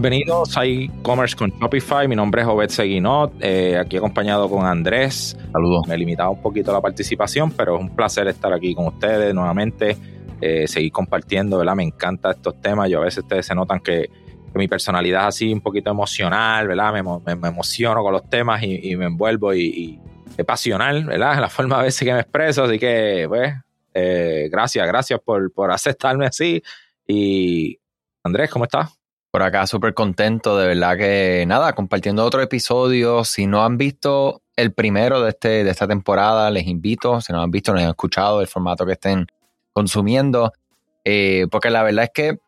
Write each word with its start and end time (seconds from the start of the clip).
Bienvenidos 0.00 0.56
a 0.56 0.64
e-commerce 0.64 1.34
con 1.34 1.50
Shopify. 1.50 2.06
Mi 2.06 2.14
nombre 2.14 2.42
es 2.42 2.46
Obed 2.46 2.68
Seguinot, 2.68 3.32
eh, 3.40 3.76
aquí 3.76 3.96
acompañado 3.96 4.48
con 4.48 4.64
Andrés. 4.64 5.36
Saludos. 5.50 5.88
Me 5.88 5.96
he 5.96 5.98
limitado 5.98 6.30
un 6.30 6.40
poquito 6.40 6.72
la 6.72 6.80
participación, 6.80 7.50
pero 7.50 7.74
es 7.74 7.80
un 7.80 7.96
placer 7.96 8.28
estar 8.28 8.52
aquí 8.52 8.76
con 8.76 8.86
ustedes 8.86 9.34
nuevamente, 9.34 9.96
eh, 10.40 10.68
seguir 10.68 10.92
compartiendo, 10.92 11.58
¿verdad? 11.58 11.74
Me 11.74 11.82
encantan 11.82 12.30
estos 12.30 12.60
temas. 12.60 12.88
Yo 12.88 13.00
a 13.00 13.06
veces 13.06 13.24
ustedes 13.24 13.44
se 13.44 13.56
notan 13.56 13.80
que, 13.80 14.08
mi 14.54 14.68
personalidad 14.68 15.22
es 15.22 15.34
así 15.34 15.52
un 15.52 15.60
poquito 15.60 15.90
emocional, 15.90 16.68
¿verdad? 16.68 16.92
Me, 16.92 17.34
me, 17.34 17.48
emociono 17.48 18.00
con 18.00 18.12
los 18.12 18.30
temas 18.30 18.62
y, 18.62 18.94
me 18.94 19.06
envuelvo 19.06 19.52
y, 19.52 19.98
es 20.36 20.44
pasional, 20.44 21.06
¿verdad? 21.06 21.40
La 21.40 21.48
forma 21.48 21.80
a 21.80 21.82
veces 21.82 22.06
que 22.06 22.12
me 22.12 22.20
expreso, 22.20 22.62
así 22.62 22.78
que, 22.78 23.24
pues, 23.26 23.52
eh, 23.94 24.48
gracias, 24.48 24.86
gracias 24.86 25.18
por, 25.24 25.52
por 25.52 25.72
aceptarme 25.72 26.26
así. 26.26 26.62
Y 27.04 27.80
Andrés, 28.22 28.48
¿cómo 28.48 28.64
estás? 28.64 28.97
Por 29.30 29.42
acá 29.42 29.66
súper 29.66 29.92
contento, 29.92 30.56
de 30.56 30.66
verdad 30.66 30.96
que 30.96 31.44
nada, 31.46 31.74
compartiendo 31.74 32.24
otro 32.24 32.40
episodio. 32.40 33.24
Si 33.24 33.46
no 33.46 33.62
han 33.62 33.76
visto 33.76 34.42
el 34.56 34.72
primero 34.72 35.20
de, 35.20 35.30
este, 35.30 35.64
de 35.64 35.70
esta 35.70 35.86
temporada, 35.86 36.50
les 36.50 36.66
invito, 36.66 37.20
si 37.20 37.32
no 37.32 37.42
han 37.42 37.50
visto, 37.50 37.72
no 37.72 37.80
han 37.80 37.88
escuchado 37.88 38.40
el 38.40 38.46
formato 38.46 38.86
que 38.86 38.92
estén 38.92 39.26
consumiendo, 39.72 40.52
eh, 41.04 41.46
porque 41.50 41.70
la 41.70 41.82
verdad 41.82 42.04
es 42.04 42.10
que 42.12 42.38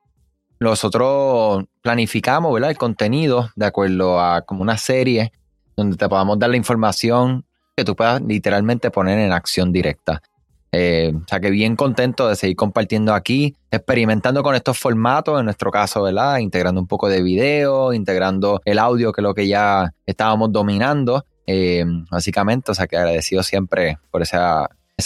nosotros 0.59 1.65
planificamos 1.83 2.53
¿verdad? 2.53 2.71
el 2.71 2.77
contenido 2.77 3.51
de 3.57 3.67
acuerdo 3.67 4.21
a 4.21 4.43
como 4.43 4.63
una 4.63 4.77
serie 4.77 5.33
donde 5.77 5.97
te 5.97 6.09
podamos 6.09 6.39
dar 6.39 6.51
la 6.51 6.57
información 6.57 7.45
que 7.77 7.85
tú 7.85 7.97
puedas 7.97 8.21
literalmente 8.21 8.91
poner 8.91 9.19
en 9.19 9.33
acción 9.33 9.73
directa. 9.73 10.23
Eh, 10.73 11.13
o 11.15 11.27
sea 11.27 11.41
que 11.41 11.51
bien 11.51 11.75
contento 11.75 12.29
de 12.29 12.37
seguir 12.37 12.57
compartiendo 12.57 13.13
aquí, 13.13 13.57
experimentando 13.71 14.43
con 14.43 14.55
estos 14.55 14.79
formatos, 14.79 15.39
en 15.39 15.47
nuestro 15.47 15.71
caso, 15.71 16.03
¿verdad? 16.03 16.39
Integrando 16.39 16.81
un 16.81 16.87
poco 16.87 17.09
de 17.09 17.23
video, 17.23 17.93
integrando 17.93 18.61
el 18.65 18.79
audio, 18.79 19.13
que 19.13 19.21
es 19.21 19.25
lo 19.25 19.35
que 19.35 19.49
ya 19.49 19.93
estábamos 20.07 20.53
dominando, 20.53 21.25
eh, 21.47 21.85
básicamente. 22.11 22.71
O 22.71 22.75
sea 22.75 22.87
que 22.87 22.97
agradecido 22.97 23.43
siempre 23.43 23.99
por 24.11 24.23
ese 24.23 24.39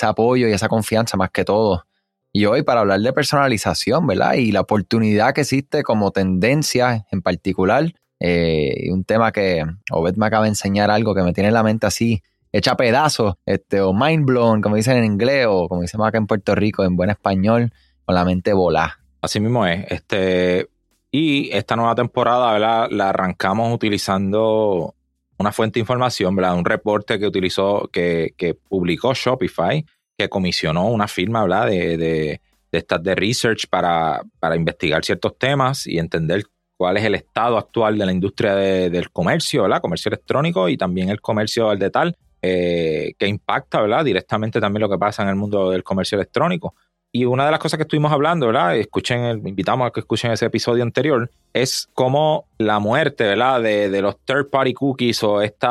apoyo 0.02 0.48
y 0.48 0.52
esa 0.52 0.68
confianza 0.68 1.16
más 1.16 1.30
que 1.30 1.44
todo. 1.44 1.84
Y 2.32 2.46
hoy 2.46 2.62
para 2.62 2.80
hablar 2.80 3.00
de 3.00 3.12
personalización, 3.12 4.06
¿verdad? 4.06 4.34
Y 4.34 4.50
la 4.52 4.60
oportunidad 4.60 5.32
que 5.32 5.42
existe 5.42 5.82
como 5.82 6.10
tendencia 6.10 7.06
en 7.10 7.22
particular. 7.22 7.92
Eh, 8.20 8.90
un 8.90 9.04
tema 9.04 9.32
que 9.32 9.64
Obed 9.90 10.16
me 10.16 10.26
acaba 10.26 10.44
de 10.44 10.50
enseñar 10.50 10.90
algo 10.90 11.14
que 11.14 11.22
me 11.22 11.32
tiene 11.32 11.48
en 11.48 11.54
la 11.54 11.62
mente 11.62 11.86
así 11.86 12.22
hecha 12.54 12.76
pedazos, 12.76 13.34
este, 13.44 13.80
o 13.80 13.92
mind 13.92 14.24
blown, 14.24 14.62
como 14.62 14.76
dicen 14.76 14.96
en 14.96 15.04
inglés, 15.04 15.46
o 15.48 15.68
como 15.68 15.82
dicen 15.82 16.00
acá 16.00 16.18
en 16.18 16.28
Puerto 16.28 16.54
Rico, 16.54 16.84
en 16.84 16.94
buen 16.94 17.10
español, 17.10 17.72
con 18.04 18.14
la 18.14 18.24
mente 18.24 18.52
volada. 18.52 19.00
Así 19.20 19.40
mismo 19.40 19.66
es. 19.66 19.84
Este, 19.90 20.68
y 21.10 21.50
esta 21.50 21.74
nueva 21.74 21.96
temporada, 21.96 22.88
La 22.88 23.08
arrancamos 23.08 23.74
utilizando 23.74 24.94
una 25.36 25.50
fuente 25.50 25.74
de 25.74 25.80
información, 25.80 26.36
¿verdad? 26.36 26.56
Un 26.56 26.64
reporte 26.64 27.18
que 27.18 27.26
utilizó, 27.26 27.88
que, 27.92 28.34
que 28.36 28.54
publicó 28.54 29.14
Shopify, 29.14 29.84
que 30.16 30.28
comisionó 30.28 30.86
una 30.86 31.08
firma, 31.08 31.42
¿verdad? 31.42 31.66
De, 31.66 31.96
de, 31.96 32.40
de 32.70 32.78
estas 32.78 33.02
de 33.02 33.16
research 33.16 33.66
para, 33.68 34.22
para 34.38 34.54
investigar 34.54 35.04
ciertos 35.04 35.36
temas 35.38 35.88
y 35.88 35.98
entender 35.98 36.44
cuál 36.76 36.98
es 36.98 37.04
el 37.04 37.16
estado 37.16 37.58
actual 37.58 37.98
de 37.98 38.06
la 38.06 38.12
industria 38.12 38.54
del 38.54 39.10
comercio, 39.10 39.62
¿verdad? 39.62 39.80
Comercio 39.80 40.10
electrónico 40.10 40.68
y 40.68 40.76
también 40.76 41.08
el 41.08 41.20
comercio 41.20 41.68
al 41.68 41.80
detalle 41.80 42.14
eh, 42.46 43.14
que 43.18 43.26
impacta, 43.26 43.80
¿verdad? 43.80 44.04
Directamente 44.04 44.60
también 44.60 44.82
lo 44.82 44.90
que 44.90 44.98
pasa 44.98 45.22
en 45.22 45.30
el 45.30 45.34
mundo 45.34 45.70
del 45.70 45.82
comercio 45.82 46.16
electrónico. 46.16 46.74
Y 47.10 47.24
una 47.24 47.46
de 47.46 47.50
las 47.50 47.58
cosas 47.58 47.78
que 47.78 47.84
estuvimos 47.84 48.12
hablando, 48.12 48.48
¿verdad? 48.48 48.76
Escuchen, 48.76 49.24
el, 49.24 49.48
invitamos 49.48 49.86
a 49.86 49.90
que 49.90 50.00
escuchen 50.00 50.30
ese 50.30 50.44
episodio 50.44 50.82
anterior, 50.82 51.30
es 51.54 51.88
cómo 51.94 52.46
la 52.58 52.80
muerte, 52.80 53.24
¿verdad? 53.24 53.62
De, 53.62 54.02
los 54.02 54.18
third 54.26 54.50
party 54.50 54.74
cookies 54.74 55.22
o 55.22 55.40
este 55.40 55.66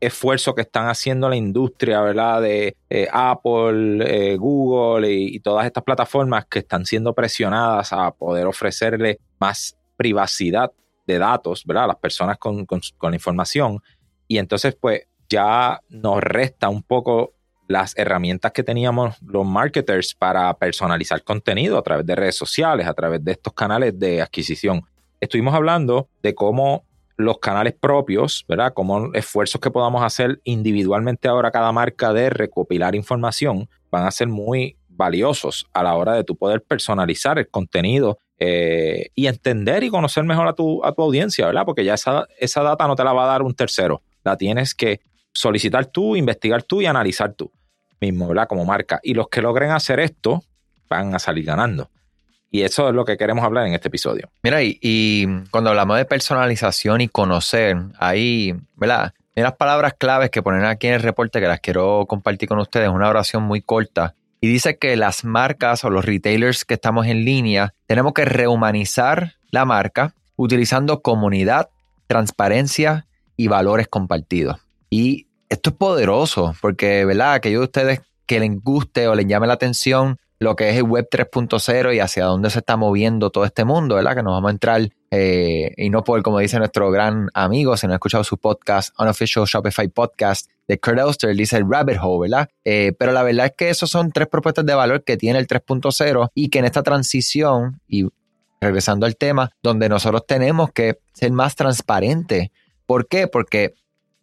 esfuerzo 0.00 0.56
que 0.56 0.62
están 0.62 0.88
haciendo 0.88 1.28
la 1.28 1.36
industria, 1.36 2.00
¿verdad? 2.00 2.42
De 2.42 2.74
eh, 2.90 3.06
Apple, 3.12 4.32
eh, 4.32 4.36
Google 4.36 5.12
y, 5.12 5.38
todas 5.38 5.66
estas 5.66 5.84
plataformas 5.84 6.46
que 6.46 6.58
están 6.60 6.84
siendo 6.84 7.12
presionadas 7.12 7.92
a 7.92 8.10
poder 8.10 8.46
ofrecerle 8.46 9.20
más 9.38 9.76
privacidad 9.96 10.72
de 11.06 11.18
datos, 11.18 11.64
¿verdad? 11.64 11.86
Las 11.86 11.96
personas 11.96 12.38
con, 12.38 12.66
con 12.66 12.80
la 13.02 13.14
información. 13.14 13.80
Y 14.26 14.38
entonces, 14.38 14.74
pues, 14.74 15.02
ya 15.28 15.80
nos 15.88 16.20
resta 16.20 16.68
un 16.68 16.82
poco 16.82 17.32
las 17.68 17.96
herramientas 17.96 18.52
que 18.52 18.62
teníamos 18.62 19.16
los 19.22 19.44
marketers 19.44 20.14
para 20.14 20.52
personalizar 20.54 21.22
contenido 21.24 21.78
a 21.78 21.82
través 21.82 22.06
de 22.06 22.14
redes 22.14 22.36
sociales, 22.36 22.86
a 22.86 22.94
través 22.94 23.24
de 23.24 23.32
estos 23.32 23.52
canales 23.52 23.98
de 23.98 24.22
adquisición. 24.22 24.82
Estuvimos 25.20 25.54
hablando 25.54 26.08
de 26.22 26.34
cómo 26.34 26.84
los 27.16 27.38
canales 27.38 27.74
propios, 27.74 28.44
¿verdad? 28.48 28.72
Como 28.74 29.12
esfuerzos 29.14 29.60
que 29.60 29.70
podamos 29.70 30.02
hacer 30.02 30.40
individualmente 30.44 31.28
ahora 31.28 31.50
cada 31.50 31.72
marca 31.72 32.12
de 32.12 32.30
recopilar 32.30 32.94
información 32.94 33.68
van 33.90 34.06
a 34.06 34.10
ser 34.10 34.28
muy 34.28 34.76
valiosos 34.88 35.66
a 35.72 35.82
la 35.82 35.94
hora 35.94 36.14
de 36.14 36.24
tu 36.24 36.36
poder 36.36 36.62
personalizar 36.62 37.38
el 37.38 37.48
contenido 37.48 38.18
eh, 38.38 39.08
y 39.14 39.26
entender 39.26 39.82
y 39.82 39.90
conocer 39.90 40.24
mejor 40.24 40.46
a 40.48 40.52
tu, 40.52 40.84
a 40.84 40.92
tu 40.92 41.02
audiencia, 41.02 41.46
¿verdad? 41.46 41.64
Porque 41.64 41.84
ya 41.84 41.94
esa, 41.94 42.26
esa 42.38 42.62
data 42.62 42.86
no 42.86 42.94
te 42.94 43.04
la 43.04 43.12
va 43.12 43.24
a 43.24 43.28
dar 43.28 43.42
un 43.42 43.54
tercero, 43.54 44.02
la 44.24 44.36
tienes 44.36 44.74
que 44.74 45.00
solicitar 45.36 45.86
tú, 45.86 46.16
investigar 46.16 46.62
tú 46.62 46.80
y 46.80 46.86
analizar 46.86 47.34
tú 47.34 47.50
mismo, 48.00 48.28
¿verdad? 48.28 48.48
Como 48.48 48.64
marca. 48.64 49.00
Y 49.02 49.14
los 49.14 49.28
que 49.28 49.42
logren 49.42 49.70
hacer 49.70 50.00
esto 50.00 50.42
van 50.88 51.14
a 51.14 51.18
salir 51.18 51.44
ganando. 51.44 51.90
Y 52.50 52.62
eso 52.62 52.88
es 52.88 52.94
lo 52.94 53.04
que 53.04 53.16
queremos 53.16 53.44
hablar 53.44 53.66
en 53.66 53.74
este 53.74 53.88
episodio. 53.88 54.30
Mira, 54.42 54.62
y, 54.62 55.26
cuando 55.50 55.70
hablamos 55.70 55.98
de 55.98 56.04
personalización 56.04 57.00
y 57.00 57.08
conocer, 57.08 57.76
ahí, 57.98 58.54
¿verdad? 58.76 59.12
Mira 59.34 59.50
las 59.50 59.58
palabras 59.58 59.94
claves 59.98 60.30
que 60.30 60.42
ponen 60.42 60.64
aquí 60.64 60.86
en 60.86 60.94
el 60.94 61.02
reporte 61.02 61.40
que 61.40 61.48
las 61.48 61.60
quiero 61.60 62.06
compartir 62.06 62.48
con 62.48 62.58
ustedes, 62.58 62.88
una 62.88 63.08
oración 63.08 63.42
muy 63.42 63.60
corta. 63.60 64.14
Y 64.40 64.48
dice 64.48 64.78
que 64.78 64.96
las 64.96 65.24
marcas 65.24 65.84
o 65.84 65.90
los 65.90 66.04
retailers 66.04 66.64
que 66.64 66.74
estamos 66.74 67.06
en 67.06 67.24
línea 67.24 67.74
tenemos 67.86 68.14
que 68.14 68.24
rehumanizar 68.24 69.34
la 69.50 69.64
marca 69.64 70.14
utilizando 70.36 71.02
comunidad, 71.02 71.68
transparencia 72.06 73.06
y 73.36 73.48
valores 73.48 73.88
compartidos. 73.88 74.65
Y 74.90 75.26
esto 75.48 75.70
es 75.70 75.76
poderoso 75.76 76.54
porque, 76.60 77.04
¿verdad? 77.04 77.34
Aquellos 77.34 77.60
de 77.60 77.64
ustedes 77.64 78.00
que 78.26 78.40
les 78.40 78.62
guste 78.62 79.08
o 79.08 79.14
les 79.14 79.26
llame 79.26 79.46
la 79.46 79.54
atención 79.54 80.18
lo 80.38 80.54
que 80.54 80.68
es 80.68 80.76
el 80.76 80.82
Web 80.82 81.08
3.0 81.10 81.94
y 81.94 82.00
hacia 82.00 82.26
dónde 82.26 82.50
se 82.50 82.58
está 82.58 82.76
moviendo 82.76 83.30
todo 83.30 83.44
este 83.44 83.64
mundo, 83.64 83.94
¿verdad? 83.94 84.16
Que 84.16 84.22
nos 84.22 84.32
vamos 84.32 84.48
a 84.48 84.52
entrar 84.52 84.88
eh, 85.10 85.72
y 85.76 85.88
no 85.88 86.04
por, 86.04 86.22
como 86.22 86.40
dice 86.40 86.58
nuestro 86.58 86.90
gran 86.90 87.30
amigo, 87.32 87.76
si 87.76 87.86
no 87.86 87.94
ha 87.94 87.96
escuchado 87.96 88.22
su 88.22 88.36
podcast, 88.36 88.94
Unofficial 88.98 89.46
Shopify 89.46 89.88
Podcast 89.88 90.50
de 90.68 90.78
Kurt 90.78 90.98
Elster, 90.98 91.34
dice 91.34 91.56
el 91.56 91.64
Rabbit 91.70 91.98
Hole, 92.02 92.28
¿verdad? 92.28 92.50
Eh, 92.64 92.92
pero 92.98 93.12
la 93.12 93.22
verdad 93.22 93.46
es 93.46 93.52
que 93.56 93.70
esos 93.70 93.88
son 93.88 94.12
tres 94.12 94.28
propuestas 94.28 94.66
de 94.66 94.74
valor 94.74 95.04
que 95.04 95.16
tiene 95.16 95.38
el 95.38 95.46
3.0 95.46 96.30
y 96.34 96.48
que 96.48 96.58
en 96.58 96.64
esta 96.66 96.82
transición, 96.82 97.80
y 97.88 98.06
regresando 98.60 99.06
al 99.06 99.16
tema, 99.16 99.52
donde 99.62 99.88
nosotros 99.88 100.26
tenemos 100.26 100.70
que 100.72 100.98
ser 101.14 101.32
más 101.32 101.54
transparentes. 101.56 102.48
¿Por 102.84 103.08
qué? 103.08 103.26
Porque 103.26 103.74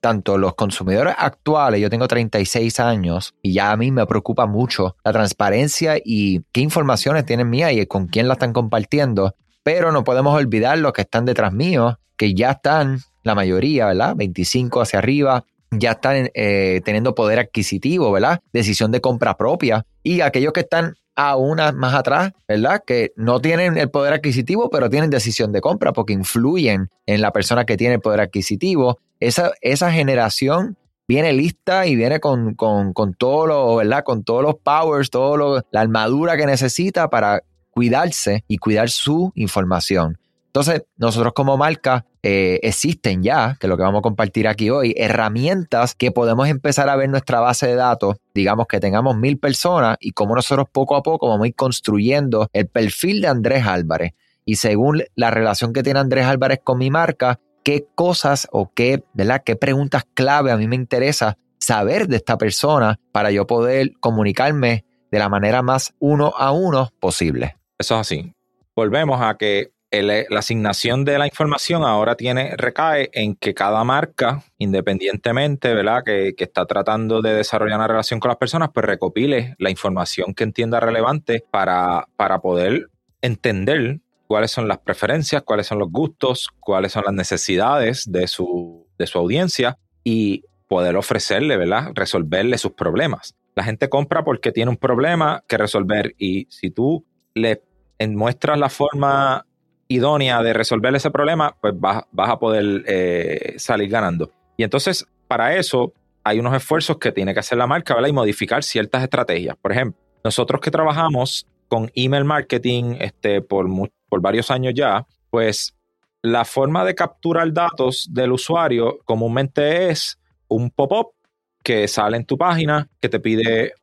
tanto 0.03 0.38
los 0.38 0.55
consumidores 0.55 1.15
actuales, 1.17 1.79
yo 1.79 1.89
tengo 1.89 2.09
36 2.09 2.81
años 2.81 3.33
y 3.41 3.53
ya 3.53 3.71
a 3.71 3.77
mí 3.77 3.89
me 3.89 4.05
preocupa 4.05 4.45
mucho 4.45 4.97
la 5.01 5.13
transparencia 5.13 5.95
y 6.03 6.41
qué 6.51 6.59
informaciones 6.59 7.25
tienen 7.25 7.50
mía 7.50 7.71
y 7.71 7.85
con 7.85 8.07
quién 8.07 8.27
la 8.27 8.33
están 8.33 8.51
compartiendo, 8.51 9.33
pero 9.63 9.94
no 9.94 10.03
podemos 10.03 10.35
olvidar 10.35 10.77
los 10.77 10.91
que 10.91 11.03
están 11.03 11.23
detrás 11.23 11.53
mío, 11.53 12.00
que 12.17 12.33
ya 12.33 12.51
están, 12.51 13.00
la 13.23 13.33
mayoría, 13.33 13.85
¿verdad? 13.88 14.13
25 14.17 14.81
hacia 14.81 15.00
arriba, 15.00 15.45
ya 15.71 15.91
están 15.91 16.29
eh, 16.33 16.81
teniendo 16.83 17.15
poder 17.15 17.39
adquisitivo, 17.39 18.11
¿verdad? 18.11 18.41
Decisión 18.51 18.91
de 18.91 18.99
compra 18.99 19.38
propia. 19.38 19.85
Y 20.03 20.19
aquellos 20.19 20.51
que 20.51 20.59
están 20.59 20.95
a 21.15 21.38
una 21.38 21.71
más 21.71 21.94
atrás, 21.94 22.33
¿verdad? 22.45 22.83
Que 22.85 23.13
no 23.15 23.39
tienen 23.39 23.77
el 23.77 23.89
poder 23.89 24.13
adquisitivo, 24.13 24.69
pero 24.69 24.89
tienen 24.89 25.09
decisión 25.09 25.53
de 25.53 25.61
compra 25.61 25.94
porque 25.94 26.11
influyen 26.11 26.89
en 27.06 27.21
la 27.21 27.31
persona 27.31 27.65
que 27.65 27.77
tiene 27.77 27.95
el 27.95 28.01
poder 28.01 28.19
adquisitivo 28.19 28.99
esa, 29.27 29.91
generación 29.91 30.77
viene 31.07 31.33
lista 31.33 31.85
y 31.85 31.95
viene 31.95 32.19
con, 32.19 32.55
con, 32.55 32.93
con 32.93 33.13
todo 33.13 33.47
lo, 33.47 33.75
¿verdad? 33.77 34.03
Con 34.03 34.23
todos 34.23 34.43
los 34.43 34.55
powers, 34.55 35.09
toda 35.09 35.63
la 35.71 35.81
armadura 35.81 36.37
que 36.37 36.45
necesita 36.45 37.09
para 37.09 37.43
cuidarse 37.71 38.43
y 38.47 38.57
cuidar 38.57 38.89
su 38.89 39.31
información. 39.35 40.17
Entonces, 40.53 40.83
nosotros 40.97 41.33
como 41.33 41.57
marca 41.57 42.05
eh, 42.21 42.59
existen 42.61 43.23
ya, 43.23 43.57
que 43.59 43.65
es 43.65 43.69
lo 43.69 43.75
que 43.75 43.81
vamos 43.81 43.99
a 43.99 44.03
compartir 44.03 44.47
aquí 44.47 44.69
hoy, 44.69 44.93
herramientas 44.95 45.95
que 45.95 46.11
podemos 46.11 46.47
empezar 46.47 46.89
a 46.89 46.95
ver 46.95 47.09
nuestra 47.09 47.39
base 47.39 47.65
de 47.65 47.75
datos, 47.75 48.17
digamos 48.35 48.67
que 48.67 48.79
tengamos 48.79 49.17
mil 49.17 49.39
personas 49.39 49.97
y 49.99 50.11
como 50.11 50.35
nosotros 50.35 50.67
poco 50.71 50.95
a 50.95 51.01
poco 51.01 51.27
vamos 51.27 51.45
a 51.45 51.47
ir 51.47 51.55
construyendo 51.55 52.49
el 52.53 52.67
perfil 52.67 53.21
de 53.21 53.29
Andrés 53.29 53.65
Álvarez. 53.65 54.13
Y 54.45 54.57
según 54.57 55.03
la 55.15 55.31
relación 55.31 55.73
que 55.73 55.81
tiene 55.81 55.99
Andrés 55.99 56.25
Álvarez 56.25 56.59
con 56.63 56.77
mi 56.77 56.91
marca, 56.91 57.39
qué 57.63 57.88
cosas 57.95 58.48
o 58.51 58.71
qué, 58.74 59.04
¿verdad? 59.13 59.42
qué 59.45 59.56
preguntas 59.56 60.04
clave 60.13 60.51
a 60.51 60.57
mí 60.57 60.68
me 60.68 60.75
interesa 60.75 61.38
saber 61.60 62.07
de 62.07 62.18
esta 62.18 62.38
persona 62.38 63.00
para 63.12 63.31
yo 63.31 63.48
poder 63.48 63.94
comunicarme 64.00 64.86
de 65.12 65.19
la 65.19 65.30
manera 65.30 65.62
más 65.62 65.94
uno 66.00 66.33
a 66.38 66.51
uno 66.51 66.89
posible. 67.00 67.56
Eso 67.77 67.95
es 67.95 68.01
así. 68.01 68.33
Volvemos 68.75 69.21
a 69.21 69.38
que 69.38 69.71
la 70.01 70.39
asignación 70.39 71.06
de 71.06 71.19
la 71.19 71.27
información 71.27 71.83
ahora 71.83 72.15
tiene, 72.15 72.56
recae 72.57 73.10
en 73.13 73.36
que 73.36 73.54
cada 73.54 73.83
marca, 73.83 74.44
independientemente, 74.57 75.74
¿verdad? 75.74 76.04
Que, 76.04 76.33
que, 76.36 76.45
está 76.45 76.66
tratando 76.66 77.21
de 77.21 77.36
desarrollar 77.36 77.77
una 77.77 77.88
relación 77.88 78.19
con 78.19 78.30
las 78.30 78.38
personas, 78.38 78.69
pues 78.74 78.86
recopile 78.86 79.56
la 79.59 79.69
información 79.69 80.33
que 80.33 80.45
entienda 80.45 80.80
relevante 80.80 81.44
para, 81.51 82.07
para 82.16 82.39
poder 82.39 82.89
entender 83.21 84.00
cuáles 84.33 84.50
son 84.50 84.68
las 84.68 84.80
preferencias, 84.80 85.44
cuáles 85.44 85.68
son 85.68 85.77
los 85.77 85.91
gustos, 85.91 86.50
cuáles 86.59 86.94
son 86.94 87.03
las 87.06 87.13
necesidades 87.13 88.12
de 88.12 88.25
su, 88.25 88.88
de 88.97 89.06
su 89.06 89.19
audiencia 89.19 89.77
y 90.03 90.44
poder 90.68 90.95
ofrecerle, 90.95 91.56
¿verdad? 91.56 91.91
Resolverle 91.94 92.57
sus 92.57 92.71
problemas. 92.71 93.35
La 93.53 93.63
gente 93.63 93.89
compra 93.89 94.24
porque 94.24 94.51
tiene 94.51 94.71
un 94.71 94.77
problema 94.77 95.44
que 95.47 95.56
resolver 95.59 96.15
y 96.18 96.47
si 96.50 96.71
tú 96.71 97.06
le 97.35 97.62
muestras 98.09 98.57
la 98.57 98.69
forma 98.69 99.45
idónea 99.88 100.41
de 100.41 100.53
resolver 100.53 100.95
ese 100.95 101.12
problema, 101.12 101.56
pues 101.62 101.75
vas, 101.77 102.03
a 102.12 102.39
poder 102.39 102.83
eh, 102.88 103.53
salir 103.57 103.88
ganando. 103.88 104.31
Y 104.57 104.63
entonces, 104.63 105.06
para 105.27 105.56
eso, 105.56 105.94
hay 106.24 106.39
unos 106.39 106.56
esfuerzos 106.56 106.97
que 106.97 107.12
tiene 107.12 107.35
que 107.35 107.41
hacer 107.41 107.59
la 107.59 107.68
marca, 107.68 107.94
¿verdad? 107.94 108.09
Y 108.09 108.13
modificar 108.13 108.63
ciertas 108.63 109.03
estrategias. 109.03 109.56
Por 109.57 109.74
ejemplo, 109.74 110.01
nosotros 110.24 110.59
que 110.59 110.71
trabajamos 110.71 111.45
con 111.74 111.91
email 111.95 112.24
marketing 112.24 112.97
este, 113.00 113.41
por, 113.41 113.68
por 114.13 114.21
varios 114.21 114.51
años 114.51 114.75
ya, 114.75 115.07
pues 115.31 115.75
la 116.21 116.45
forma 116.45 116.86
de 116.86 116.94
capturar 116.94 117.51
datos 117.51 118.07
del 118.12 118.31
usuario 118.31 119.00
comúnmente 119.06 119.89
es 119.89 120.19
un 120.50 120.69
pop-up 120.69 121.15
que 121.63 121.88
sale 121.88 122.18
en 122.18 122.24
tu 122.24 122.38
página, 122.38 122.88
que 123.01 123.10
te 123.10 123.19
pide 123.19 123.74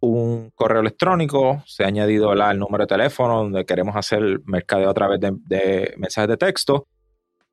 un 0.00 0.50
correo 0.56 0.80
electrónico, 0.80 1.62
se 1.66 1.84
ha 1.84 1.86
añadido 1.86 2.32
el 2.32 2.58
número 2.58 2.82
de 2.82 2.88
teléfono 2.88 3.36
donde 3.44 3.64
queremos 3.64 3.94
hacer 3.94 4.40
mercadeo 4.44 4.90
a 4.90 4.94
través 4.94 5.20
de, 5.20 5.94
mensajes 5.98 6.30
de 6.30 6.36
texto, 6.36 6.88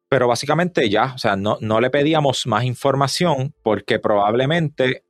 pero 0.10 0.28
básicamente 0.28 0.90
ya, 0.90 1.14
o 1.14 1.20
sea, 1.20 1.36
no, 1.36 1.60
no 1.62 1.80
le 1.80 1.92
pedíamos 1.92 2.48
más 2.48 2.64
información 2.64 3.54
porque 3.62 4.00
probablemente 4.00 5.04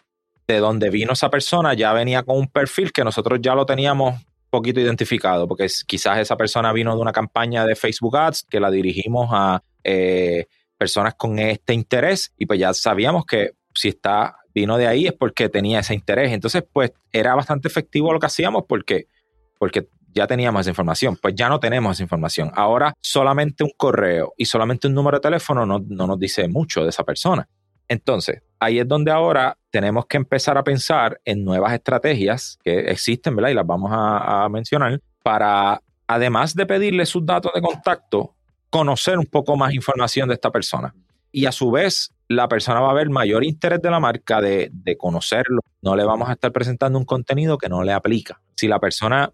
de 0.46 0.58
donde 0.58 0.90
vino 0.90 1.14
esa 1.14 1.30
persona 1.30 1.74
ya 1.74 1.94
venía 1.94 2.24
con 2.24 2.36
un 2.36 2.50
perfil 2.50 2.92
que 2.92 3.06
nosotros 3.06 3.40
ya 3.42 3.56
lo 3.56 3.66
teníamos 3.66 4.16
poquito 4.54 4.80
identificado, 4.80 5.48
porque 5.48 5.66
quizás 5.88 6.20
esa 6.20 6.38
persona 6.38 6.72
vino 6.72 6.96
de 6.96 7.02
una 7.02 7.12
campaña 7.12 7.66
de 7.66 7.76
Facebook 7.76 8.16
Ads 8.16 8.46
que 8.48 8.60
la 8.60 8.70
dirigimos 8.70 9.30
a 9.32 9.64
eh, 9.84 10.46
personas 10.78 11.16
con 11.16 11.40
este 11.40 11.74
interés 11.74 12.32
y 12.38 12.46
pues 12.46 12.60
ya 12.60 12.72
sabíamos 12.72 13.26
que 13.26 13.54
si 13.74 13.90
está 13.90 14.36
vino 14.54 14.78
de 14.78 14.86
ahí 14.86 15.08
es 15.08 15.14
porque 15.14 15.50
tenía 15.50 15.80
ese 15.80 15.96
interés. 15.96 16.32
Entonces, 16.32 16.64
pues 16.72 16.92
era 17.12 17.34
bastante 17.34 17.68
efectivo 17.68 18.14
lo 18.14 18.20
que 18.20 18.28
hacíamos 18.28 18.66
porque, 18.70 19.08
porque 19.58 19.88
ya 20.14 20.28
teníamos 20.28 20.62
esa 20.62 20.70
información. 20.70 21.18
Pues 21.20 21.34
ya 21.34 21.50
no 21.50 21.60
tenemos 21.60 21.98
esa 21.98 22.04
información. 22.04 22.52
Ahora 22.54 22.94
solamente 23.02 23.64
un 23.64 23.72
correo 23.76 24.36
y 24.38 24.46
solamente 24.46 24.88
un 24.88 24.94
número 24.94 25.18
de 25.18 25.22
teléfono 25.22 25.66
no, 25.66 25.80
nos 25.80 26.20
dice 26.20 26.48
mucho 26.48 26.84
de 26.84 26.90
esa 26.90 27.04
persona. 27.04 27.50
Entonces, 27.88 28.42
ahí 28.60 28.80
es 28.80 28.88
donde 28.88 29.12
ahora 29.12 29.58
tenemos 29.70 30.06
que 30.06 30.18
empezar 30.18 30.58
a 30.58 30.64
pensar 30.64 31.20
en 31.26 31.44
nuevas 31.44 31.74
estrategias 31.74 32.58
que 32.64 32.80
existen, 32.92 33.36
¿verdad? 33.36 33.50
Y 33.52 33.54
las 33.56 33.68
vamos 33.68 33.92
a, 33.94 34.48
mencionar 34.50 35.00
para, 35.24 35.82
además 36.08 36.56
de 36.56 36.66
pedirle 36.66 37.06
sus 37.06 37.26
datos 37.26 37.52
de 37.54 37.62
contacto, 37.62 38.36
conocer 38.70 39.18
un 39.18 39.26
poco 39.26 39.56
más 39.56 39.74
información 39.74 40.30
de 40.30 40.36
esta 40.36 40.52
persona. 40.52 40.94
Y 41.32 41.46
a 41.46 41.52
su 41.52 41.72
vez, 41.72 42.14
la 42.28 42.48
persona 42.48 42.80
va 42.80 42.92
a 42.92 42.94
ver 42.94 43.10
mayor 43.10 43.44
interés 43.44 43.82
de 43.82 43.90
la 43.90 44.00
marca 44.00 44.40
de, 44.42 44.72
conocerlo. 44.98 45.62
No 45.82 45.96
le 45.96 46.04
vamos 46.04 46.30
a 46.30 46.34
estar 46.34 46.52
presentando 46.52 46.98
un 46.98 47.06
contenido 47.06 47.58
que 47.58 47.70
no 47.70 47.84
le 47.84 47.92
aplica. 47.92 48.42
Si 48.56 48.68
la 48.68 48.80
persona 48.80 49.32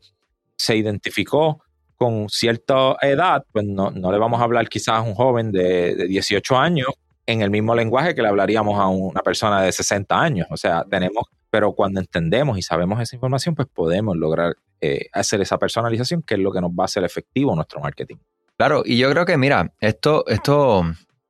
se 0.57 0.75
identificó 0.75 1.61
con 1.95 2.29
cierta 2.29 2.95
edad, 3.01 3.43
pues 3.51 3.65
no, 3.65 3.91
le 3.91 4.17
vamos 4.17 4.39
a 4.39 4.45
hablar 4.45 4.69
quizás 4.69 4.95
a 4.95 5.01
un 5.01 5.13
joven 5.13 5.51
de, 5.51 6.07
18 6.07 6.57
años 6.57 6.87
en 7.29 7.43
el 7.43 7.51
mismo 7.51 7.75
lenguaje 7.75 8.15
que 8.15 8.23
le 8.23 8.27
hablaríamos 8.27 8.79
a 8.79 8.87
una 8.87 9.21
persona 9.21 9.61
de 9.61 9.71
60 9.71 10.19
años. 10.19 10.47
O 10.49 10.57
sea, 10.57 10.83
tenemos, 10.89 11.25
pero 11.51 11.73
cuando 11.73 11.99
entendemos 11.99 12.57
y 12.57 12.63
sabemos 12.63 12.99
esa 12.99 13.15
información, 13.15 13.53
pues 13.53 13.67
podemos 13.71 14.17
lograr 14.17 14.55
eh, 14.81 15.05
hacer 15.13 15.39
esa 15.39 15.59
personalización, 15.59 16.23
que 16.23 16.33
es 16.33 16.39
lo 16.39 16.51
que 16.51 16.59
nos 16.59 16.71
va 16.71 16.83
a 16.83 16.85
hacer 16.85 17.03
efectivo 17.03 17.55
nuestro 17.55 17.81
marketing. 17.81 18.15
Claro, 18.57 18.81
y 18.83 18.97
yo 18.97 19.11
creo 19.11 19.25
que, 19.25 19.37
mira, 19.37 19.71
esto, 19.79 20.25
esto 20.25 20.83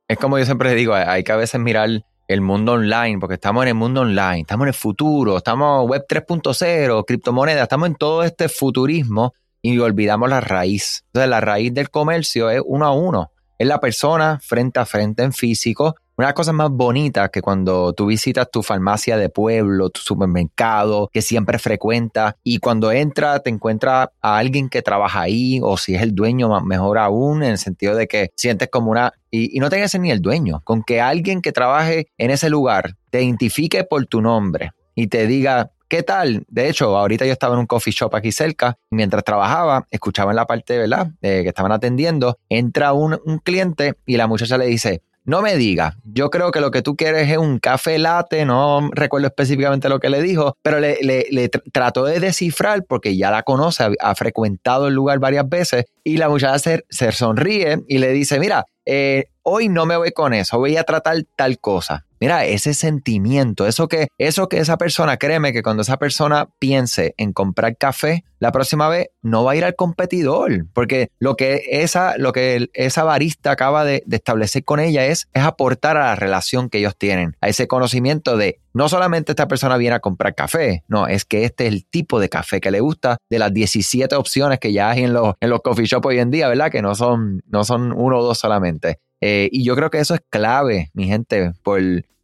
es 0.08 0.16
como 0.16 0.38
yo 0.38 0.46
siempre 0.46 0.74
digo, 0.74 0.94
hay 0.94 1.22
que 1.22 1.32
a 1.32 1.36
veces 1.36 1.60
mirar 1.60 1.90
el 2.28 2.40
mundo 2.40 2.72
online, 2.72 3.18
porque 3.18 3.34
estamos 3.34 3.62
en 3.64 3.68
el 3.68 3.74
mundo 3.74 4.00
online, 4.00 4.40
estamos 4.40 4.64
en 4.64 4.68
el 4.68 4.74
futuro, 4.74 5.36
estamos 5.36 5.86
web 5.86 6.06
3.0, 6.08 7.04
criptomonedas, 7.06 7.64
estamos 7.64 7.88
en 7.88 7.96
todo 7.96 8.24
este 8.24 8.48
futurismo 8.48 9.34
y 9.60 9.78
olvidamos 9.78 10.30
la 10.30 10.40
raíz. 10.40 11.04
Entonces 11.08 11.28
la 11.28 11.42
raíz 11.42 11.74
del 11.74 11.90
comercio 11.90 12.48
es 12.48 12.62
uno 12.64 12.86
a 12.86 12.92
uno, 12.92 13.32
es 13.60 13.66
la 13.66 13.78
persona 13.78 14.40
frente 14.42 14.80
a 14.80 14.86
frente 14.86 15.22
en 15.22 15.34
físico. 15.34 15.94
Una 16.16 16.28
de 16.28 16.30
las 16.30 16.34
cosas 16.34 16.54
más 16.54 16.70
bonitas 16.70 17.28
que 17.28 17.42
cuando 17.42 17.92
tú 17.92 18.06
visitas 18.06 18.50
tu 18.50 18.62
farmacia 18.62 19.18
de 19.18 19.28
pueblo, 19.28 19.90
tu 19.90 20.00
supermercado, 20.00 21.10
que 21.12 21.20
siempre 21.20 21.58
frecuentas, 21.58 22.36
y 22.42 22.56
cuando 22.56 22.90
entras 22.90 23.42
te 23.42 23.50
encuentras 23.50 24.08
a 24.22 24.38
alguien 24.38 24.70
que 24.70 24.80
trabaja 24.80 25.20
ahí, 25.20 25.60
o 25.62 25.76
si 25.76 25.94
es 25.94 26.00
el 26.00 26.14
dueño, 26.14 26.58
mejor 26.62 26.96
aún, 26.96 27.42
en 27.42 27.50
el 27.50 27.58
sentido 27.58 27.94
de 27.94 28.08
que 28.08 28.30
sientes 28.34 28.68
como 28.70 28.92
una... 28.92 29.12
Y, 29.30 29.60
no 29.60 29.68
tengas 29.68 29.94
ni 30.00 30.10
el 30.10 30.22
dueño, 30.22 30.62
con 30.64 30.82
que 30.82 31.02
alguien 31.02 31.42
que 31.42 31.52
trabaje 31.52 32.08
en 32.16 32.30
ese 32.30 32.48
lugar 32.48 32.96
te 33.10 33.22
identifique 33.22 33.84
por 33.84 34.06
tu 34.06 34.22
nombre 34.22 34.72
y 34.94 35.08
te 35.08 35.26
diga, 35.26 35.70
¿Qué 35.90 36.04
tal? 36.04 36.44
De 36.46 36.68
hecho, 36.68 36.96
ahorita 36.96 37.26
yo 37.26 37.32
estaba 37.32 37.54
en 37.54 37.60
un 37.60 37.66
coffee 37.66 37.92
shop 37.92 38.14
aquí 38.14 38.30
cerca, 38.30 38.78
mientras 38.90 39.24
trabajaba, 39.24 39.88
escuchaba 39.90 40.30
en 40.30 40.36
la 40.36 40.46
parte, 40.46 40.78
¿verdad?, 40.78 41.10
que 41.20 41.40
estaban 41.40 41.72
atendiendo, 41.72 42.38
entra 42.48 42.92
un, 42.92 43.18
cliente 43.42 43.94
y 44.06 44.16
la 44.16 44.28
muchacha 44.28 44.56
le 44.56 44.66
dice, 44.66 45.02
no 45.24 45.42
me 45.42 45.56
diga, 45.56 45.96
yo 46.04 46.30
creo 46.30 46.52
que 46.52 46.60
lo 46.60 46.70
que 46.70 46.82
tú 46.82 46.94
quieres 46.94 47.28
es 47.28 47.38
un 47.38 47.58
café 47.58 47.98
latte, 47.98 48.44
no 48.44 48.88
recuerdo 48.92 49.26
específicamente 49.26 49.88
lo 49.88 49.98
que 49.98 50.10
le 50.10 50.22
dijo, 50.22 50.54
pero 50.62 50.78
le, 50.78 51.50
trató 51.72 52.04
de 52.04 52.20
descifrar 52.20 52.84
porque 52.84 53.16
ya 53.16 53.32
la 53.32 53.42
conoce, 53.42 53.88
ha, 53.98 54.14
frecuentado 54.14 54.86
el 54.86 54.94
lugar 54.94 55.18
varias 55.18 55.48
veces 55.48 55.86
y 56.04 56.18
la 56.18 56.28
muchacha 56.28 56.60
se, 56.60 56.84
se 56.88 57.10
sonríe 57.10 57.80
y 57.88 57.98
le 57.98 58.12
dice, 58.12 58.38
mira, 58.38 58.64
eh, 58.86 59.24
hoy 59.50 59.68
no 59.68 59.86
me 59.86 59.96
voy 59.96 60.12
con 60.12 60.32
eso, 60.32 60.58
voy 60.58 60.76
a 60.76 60.84
tratar 60.84 61.16
tal 61.36 61.58
cosa. 61.58 62.06
Mira, 62.20 62.44
ese 62.44 62.74
sentimiento, 62.74 63.66
eso 63.66 63.88
que, 63.88 64.08
eso 64.18 64.46
que 64.50 64.58
esa 64.58 64.76
persona, 64.76 65.16
créeme 65.16 65.54
que 65.54 65.62
cuando 65.62 65.80
esa 65.80 65.96
persona 65.96 66.50
piense 66.58 67.14
en 67.16 67.32
comprar 67.32 67.78
café, 67.78 68.24
la 68.38 68.52
próxima 68.52 68.90
vez 68.90 69.08
no 69.22 69.42
va 69.42 69.52
a 69.52 69.56
ir 69.56 69.64
al 69.64 69.74
competidor, 69.74 70.66
porque 70.74 71.08
lo 71.18 71.34
que 71.36 71.62
esa, 71.70 72.18
lo 72.18 72.32
que 72.32 72.68
esa 72.74 73.04
barista 73.04 73.52
acaba 73.52 73.86
de, 73.86 74.04
establecer 74.10 74.64
con 74.64 74.80
ella 74.80 75.06
es, 75.06 75.28
es 75.32 75.42
aportar 75.42 75.96
a 75.96 76.08
la 76.08 76.14
relación 76.14 76.68
que 76.68 76.78
ellos 76.78 76.94
tienen, 76.94 77.36
a 77.40 77.48
ese 77.48 77.66
conocimiento 77.66 78.36
de 78.36 78.60
no 78.74 78.90
solamente 78.90 79.32
esta 79.32 79.48
persona 79.48 79.78
viene 79.78 79.96
a 79.96 80.00
comprar 80.00 80.34
café, 80.34 80.84
no, 80.88 81.06
es 81.06 81.24
que 81.24 81.44
este 81.44 81.68
es 81.68 81.72
el 81.72 81.86
tipo 81.86 82.20
de 82.20 82.28
café 82.28 82.60
que 82.60 82.70
le 82.70 82.80
gusta 82.80 83.16
de 83.30 83.38
las 83.38 83.52
17 83.52 84.14
opciones 84.14 84.58
que 84.58 84.74
ya 84.74 84.90
hay 84.90 85.04
en 85.04 85.14
los, 85.14 85.36
en 85.40 85.48
los 85.48 85.62
coffee 85.62 85.86
shops 85.86 86.06
hoy 86.06 86.18
en 86.18 86.30
día, 86.30 86.48
¿verdad? 86.48 86.70
Que 86.70 86.82
no 86.82 86.94
son, 86.94 87.42
no 87.46 87.64
son 87.64 87.92
uno 87.92 88.18
o 88.18 88.22
dos 88.22 88.38
solamente. 88.38 88.98
Eh, 89.20 89.48
y 89.52 89.64
yo 89.64 89.76
creo 89.76 89.90
que 89.90 89.98
eso 89.98 90.14
es 90.14 90.20
clave, 90.30 90.90
mi 90.94 91.06
gente, 91.06 91.52
por, 91.62 91.80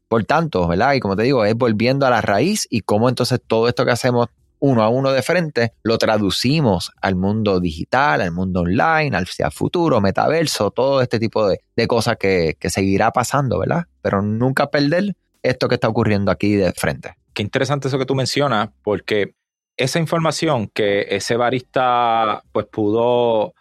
por 0.09 0.25
tanto, 0.25 0.67
¿verdad? 0.67 0.95
Y 0.95 1.01
como 1.01 1.17
te 1.17 1.25
digo, 1.25 1.45
es 1.45 1.55
volviendo 1.55 2.07
a 2.07 2.11
la 2.11 2.21
raíz 2.21 2.67
y 2.71 2.81
cómo 2.81 3.09
entonces 3.09 3.41
todo 3.47 3.69
esto 3.69 3.85
que 3.85 3.91
hacemos 3.91 4.29
uno 4.59 4.83
a 4.83 4.89
uno 4.89 5.13
de 5.13 5.23
frente, 5.23 5.73
lo 5.83 5.99
traducimos 5.99 6.91
al 7.03 7.15
mundo 7.15 7.61
digital, 7.61 8.21
al 8.21 8.33
mundo 8.33 8.61
online, 8.61 9.15
al 9.17 9.27
futuro, 9.53 10.01
metaverso, 10.01 10.71
todo 10.71 11.03
este 11.03 11.19
tipo 11.19 11.47
de, 11.47 11.61
cosas 11.87 12.17
que, 12.17 12.57
que, 12.59 12.71
seguirá 12.71 13.11
pasando, 13.11 13.59
¿verdad? 13.59 13.85
Pero 14.01 14.23
nunca 14.23 14.71
perder 14.71 15.15
esto 15.43 15.69
que 15.69 15.75
está 15.75 15.89
ocurriendo 15.89 16.31
aquí 16.31 16.55
de 16.55 16.73
frente. 16.73 17.17
Qué 17.35 17.43
interesante 17.43 17.89
eso 17.89 17.99
que 17.99 18.07
tú 18.07 18.15
mencionas, 18.15 18.71
porque 18.83 19.35
esa 19.77 19.99
información 19.99 20.69
que 20.73 21.07
ese 21.11 21.37
barista 21.37 22.43
pues 22.53 22.67
pudo 22.67 23.53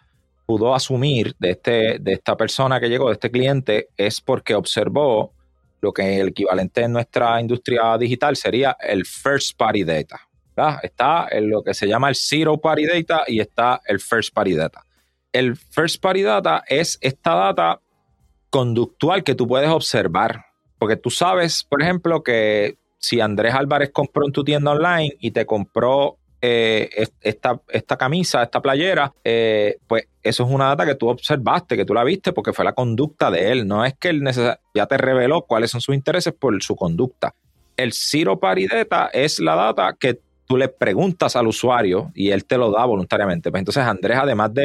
pudo 0.46 0.74
asumir 0.74 1.34
de, 1.38 1.50
este, 1.50 1.98
de 1.98 2.12
esta 2.12 2.36
persona 2.36 2.80
que 2.80 2.88
llegó, 2.88 3.08
de 3.08 3.14
este 3.14 3.30
cliente, 3.30 3.88
es 3.96 4.20
porque 4.20 4.54
observó 4.54 5.34
lo 5.80 5.92
que 5.92 6.20
el 6.20 6.28
equivalente 6.28 6.82
en 6.82 6.92
nuestra 6.92 7.40
industria 7.40 7.98
digital 7.98 8.36
sería 8.36 8.76
el 8.80 9.04
first 9.04 9.56
party 9.56 9.84
data. 9.84 10.20
Está 10.82 11.28
en 11.30 11.50
lo 11.50 11.62
que 11.62 11.74
se 11.74 11.86
llama 11.86 12.08
el 12.08 12.14
zero 12.14 12.58
party 12.58 12.86
data 12.86 13.24
y 13.26 13.40
está 13.40 13.80
el 13.86 14.00
first 14.00 14.32
party 14.32 14.54
data. 14.54 14.82
El 15.30 15.56
first 15.56 16.00
party 16.00 16.22
data 16.22 16.64
es 16.66 16.96
esta 17.02 17.34
data 17.34 17.80
conductual 18.48 19.22
que 19.22 19.34
tú 19.34 19.46
puedes 19.46 19.68
observar. 19.68 20.46
Porque 20.78 20.96
tú 20.96 21.10
sabes, 21.10 21.62
por 21.62 21.82
ejemplo, 21.82 22.22
que 22.22 22.78
si 22.98 23.20
Andrés 23.20 23.54
Álvarez 23.54 23.90
compró 23.92 24.24
en 24.24 24.32
tu 24.32 24.44
tienda 24.44 24.70
online 24.70 25.14
y 25.20 25.30
te 25.30 25.44
compró 25.44 26.18
eh, 26.40 27.06
esta, 27.20 27.60
esta, 27.68 27.96
camisa, 27.96 28.42
esta 28.42 28.60
playera, 28.60 29.12
eh, 29.24 29.78
pues 29.86 30.06
eso 30.22 30.44
es 30.44 30.50
una 30.50 30.66
data 30.66 30.86
que 30.86 30.94
tú 30.94 31.08
observaste, 31.08 31.76
que 31.76 31.84
tú 31.84 31.94
la 31.94 32.04
viste 32.04 32.32
porque 32.32 32.52
fue 32.52 32.64
la 32.64 32.72
conducta 32.72 33.30
de 33.30 33.52
él. 33.52 33.66
No 33.66 33.84
es 33.84 33.94
que 33.94 34.08
él 34.10 34.22
ya 34.74 34.86
te 34.86 34.98
reveló 34.98 35.42
cuáles 35.42 35.70
son 35.70 35.80
sus 35.80 35.94
intereses 35.94 36.32
por 36.32 36.62
su 36.62 36.76
conducta. 36.76 37.34
El 37.76 37.92
Zero 37.92 38.38
Party 38.38 38.66
Data 38.66 39.10
es 39.12 39.38
la 39.40 39.54
data 39.54 39.96
que 39.98 40.20
tú 40.46 40.56
le 40.56 40.68
preguntas 40.68 41.36
al 41.36 41.46
usuario 41.46 42.12
y 42.14 42.30
él 42.30 42.44
te 42.44 42.56
lo 42.56 42.70
da 42.70 42.84
voluntariamente. 42.84 43.50
Pues 43.50 43.60
entonces 43.60 43.84
Andrés, 43.84 44.18
además 44.20 44.54
de 44.54 44.64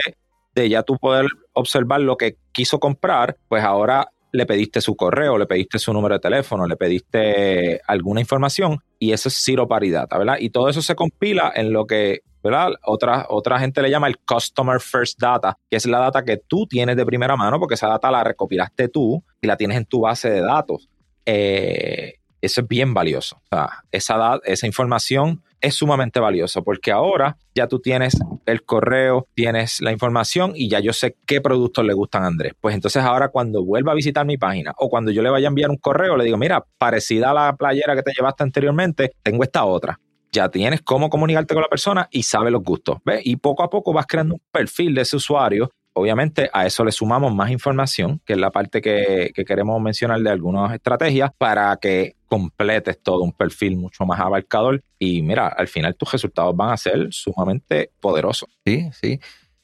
de 0.55 0.69
ya 0.69 0.83
tú 0.83 0.97
poder 0.97 1.27
observar 1.53 2.01
lo 2.01 2.17
que 2.17 2.37
quiso 2.51 2.79
comprar, 2.79 3.37
pues 3.47 3.63
ahora 3.63 4.09
le 4.31 4.45
pediste 4.45 4.81
su 4.81 4.95
correo, 4.95 5.38
le 5.38 5.45
pediste 5.45 5.79
su 5.79 5.93
número 5.93 6.15
de 6.15 6.19
teléfono, 6.19 6.65
le 6.65 6.77
pediste 6.77 7.81
alguna 7.88 8.21
información 8.21 8.79
y 8.97 9.11
eso 9.11 9.29
es 9.29 9.35
cero 9.38 9.67
paridad, 9.67 10.07
¿verdad? 10.09 10.38
Y 10.39 10.50
todo 10.50 10.69
eso 10.69 10.81
se 10.81 10.95
compila 10.95 11.51
en 11.53 11.73
lo 11.73 11.85
que, 11.85 12.21
¿verdad? 12.43 12.71
Otra, 12.85 13.25
otra 13.29 13.59
gente 13.59 13.81
le 13.81 13.89
llama 13.89 14.07
el 14.07 14.17
Customer 14.19 14.79
First 14.79 15.19
Data, 15.19 15.57
que 15.69 15.77
es 15.77 15.85
la 15.85 16.00
data 16.00 16.23
que 16.23 16.38
tú 16.38 16.65
tienes 16.65 16.95
de 16.95 17.05
primera 17.05 17.35
mano 17.35 17.59
porque 17.59 17.75
esa 17.75 17.88
data 17.88 18.09
la 18.11 18.23
recopilaste 18.23 18.88
tú 18.88 19.23
y 19.41 19.47
la 19.47 19.57
tienes 19.57 19.77
en 19.77 19.85
tu 19.85 20.01
base 20.01 20.29
de 20.29 20.41
datos. 20.41 20.89
Eh, 21.25 22.15
eso 22.41 22.61
es 22.61 22.67
bien 22.67 22.93
valioso. 22.93 23.38
O 23.38 23.47
sea, 23.55 23.83
esa, 23.91 24.39
esa 24.45 24.65
información 24.65 25.43
es 25.61 25.75
sumamente 25.75 26.19
valioso 26.19 26.63
porque 26.63 26.91
ahora 26.91 27.37
ya 27.55 27.67
tú 27.67 27.79
tienes 27.79 28.17
el 28.45 28.63
correo, 28.63 29.27
tienes 29.33 29.81
la 29.81 29.91
información 29.91 30.53
y 30.55 30.69
ya 30.69 30.79
yo 30.79 30.93
sé 30.93 31.15
qué 31.25 31.41
productos 31.41 31.85
le 31.85 31.93
gustan 31.93 32.23
a 32.23 32.27
Andrés. 32.27 32.53
Pues 32.59 32.75
entonces 32.75 33.03
ahora 33.03 33.29
cuando 33.29 33.63
vuelva 33.63 33.91
a 33.91 33.95
visitar 33.95 34.25
mi 34.25 34.37
página 34.37 34.73
o 34.77 34.89
cuando 34.89 35.11
yo 35.11 35.21
le 35.21 35.29
vaya 35.29 35.47
a 35.47 35.49
enviar 35.49 35.69
un 35.69 35.77
correo, 35.77 36.17
le 36.17 36.25
digo, 36.25 36.37
mira, 36.37 36.65
parecida 36.77 37.31
a 37.31 37.33
la 37.33 37.55
playera 37.55 37.95
que 37.95 38.03
te 38.03 38.11
llevaste 38.17 38.43
anteriormente, 38.43 39.11
tengo 39.23 39.43
esta 39.43 39.65
otra. 39.65 39.99
Ya 40.31 40.49
tienes 40.49 40.81
cómo 40.81 41.09
comunicarte 41.09 41.53
con 41.53 41.61
la 41.61 41.69
persona 41.69 42.07
y 42.09 42.23
sabe 42.23 42.51
los 42.51 42.63
gustos. 42.63 42.99
¿ves? 43.03 43.21
Y 43.25 43.35
poco 43.35 43.63
a 43.63 43.69
poco 43.69 43.91
vas 43.91 44.07
creando 44.07 44.35
un 44.35 44.41
perfil 44.51 44.95
de 44.95 45.01
ese 45.01 45.17
usuario 45.17 45.71
Obviamente 45.93 46.50
a 46.53 46.65
eso 46.65 46.86
le 46.86 46.91
sumamos 46.91 47.33
más 47.33 47.51
información, 47.51 48.21
que 48.25 48.33
es 48.33 48.39
la 48.39 48.50
parte 48.50 48.81
que, 48.81 49.31
queremos 49.45 49.81
mencionar 49.81 50.21
de 50.21 50.29
algunas 50.29 50.74
estrategias 50.74 51.31
para 51.38 51.75
que 51.81 52.15
completes 52.27 53.01
todo 53.03 53.24
un 53.24 53.33
perfil 53.33 53.75
mucho 53.75 54.05
más 54.05 54.19
abarcador 54.19 54.81
y 54.98 55.21
mira, 55.21 55.48
al 55.48 55.67
final 55.67 55.95
tus 55.95 56.12
resultados 56.13 56.55
van 56.55 56.69
a 56.71 56.77
ser 56.77 57.07
sumamente 57.12 57.91
poderosos. 58.00 58.48
Sí, 58.65 58.89
sí. 58.93 59.19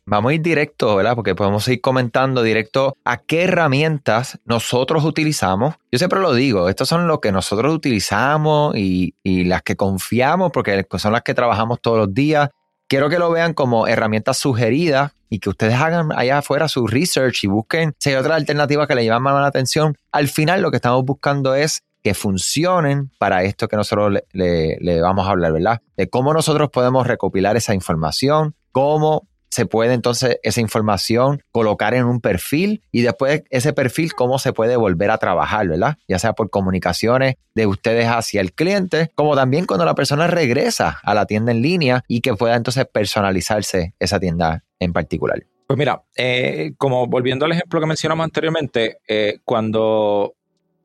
Vamos 0.06 0.32
a 0.32 0.36
ir 0.36 0.42
directo, 0.42 0.96
¿verdad? 0.96 1.16
Porque 1.16 1.36
podemos 1.36 1.68
ir 1.68 1.82
comentando 1.82 2.42
directo 2.42 2.96
a 3.04 3.18
qué 3.18 3.44
herramientas 3.44 4.40
nosotros 4.46 5.04
utilizamos. 5.04 5.76
Yo 5.92 5.98
siempre 5.98 6.20
lo 6.20 6.34
digo, 6.34 6.70
estas 6.70 6.88
son 6.88 7.08
lo 7.08 7.20
que 7.20 7.32
nosotros 7.32 7.74
utilizamos 7.74 8.76
y, 8.76 9.16
y 9.24 9.46
las 9.46 9.64
que 9.64 9.76
confiamos 9.76 10.52
porque 10.52 10.86
son 10.98 11.14
las 11.14 11.24
que 11.24 11.34
trabajamos 11.34 11.82
todos 11.82 11.98
los 11.98 12.14
días 12.14 12.50
quiero 12.88 13.10
que 13.10 13.20
lo 13.20 13.30
vean 13.32 13.54
como 13.54 13.88
herramientas 13.88 14.38
sugeridas 14.38 15.14
y 15.30 15.40
que 15.40 15.50
ustedes 15.50 15.76
hagan 15.76 16.12
allá 16.16 16.40
afuera 16.40 16.68
su 16.68 16.88
research 16.88 17.44
y 17.44 17.48
busquen 17.48 17.94
si 18.00 18.10
hay 18.10 18.16
otra 18.16 18.36
alternativa 18.36 18.88
que 18.88 18.96
le 18.96 19.06
llaman 19.06 19.34
más 19.34 19.42
la 19.42 19.48
atención. 19.48 19.98
Al 20.12 20.28
final 20.28 20.62
lo 20.62 20.72
que 20.72 20.78
estamos 20.78 21.04
buscando 21.04 21.56
es 21.56 21.84
que 22.04 22.14
funcionen 22.14 23.12
para 23.18 23.44
esto 23.44 23.68
que 23.68 23.76
nosotros 23.76 24.20
le, 24.32 24.78
le 24.80 25.02
vamos 25.02 25.28
a 25.28 25.32
hablar, 25.32 25.52
¿verdad? 25.52 25.82
De 25.98 26.10
cómo 26.10 26.34
nosotros 26.34 26.70
podemos 26.70 27.06
recopilar 27.08 27.58
esa 27.58 27.74
información, 27.74 28.56
cómo 28.72 29.28
se 29.50 29.66
puede 29.66 29.94
entonces 29.94 30.38
esa 30.44 30.62
información 30.62 31.42
colocar 31.52 31.94
en 31.94 32.06
un 32.06 32.22
perfil 32.22 32.84
y 32.92 33.02
después 33.02 33.44
ese 33.50 33.74
perfil 33.74 34.14
cómo 34.14 34.40
se 34.40 34.54
puede 34.54 34.76
volver 34.76 35.10
a 35.10 35.18
trabajar, 35.18 35.68
¿verdad? 35.68 35.98
Ya 36.08 36.20
sea 36.20 36.34
por 36.34 36.50
comunicaciones 36.50 37.36
de 37.56 37.66
ustedes 37.66 38.08
hacia 38.08 38.42
el 38.42 38.54
cliente, 38.54 39.12
como 39.16 39.36
también 39.36 39.66
cuando 39.66 39.86
la 39.86 39.96
persona 39.96 40.28
regresa 40.28 41.00
a 41.04 41.14
la 41.14 41.26
tienda 41.26 41.52
en 41.52 41.62
línea 41.62 42.04
y 42.08 42.22
que 42.22 42.36
pueda 42.36 42.56
entonces 42.56 42.86
personalizarse 42.86 43.96
esa 44.00 44.20
tienda 44.20 44.64
en 44.80 44.94
particular. 44.94 45.44
Pues 45.68 45.78
mira, 45.78 46.02
eh, 46.16 46.74
como 46.78 47.08
volviendo 47.08 47.46
al 47.46 47.52
ejemplo 47.52 47.80
que 47.80 47.86
mencionamos 47.86 48.24
anteriormente, 48.24 49.00
eh, 49.08 49.40
cuando 49.44 50.36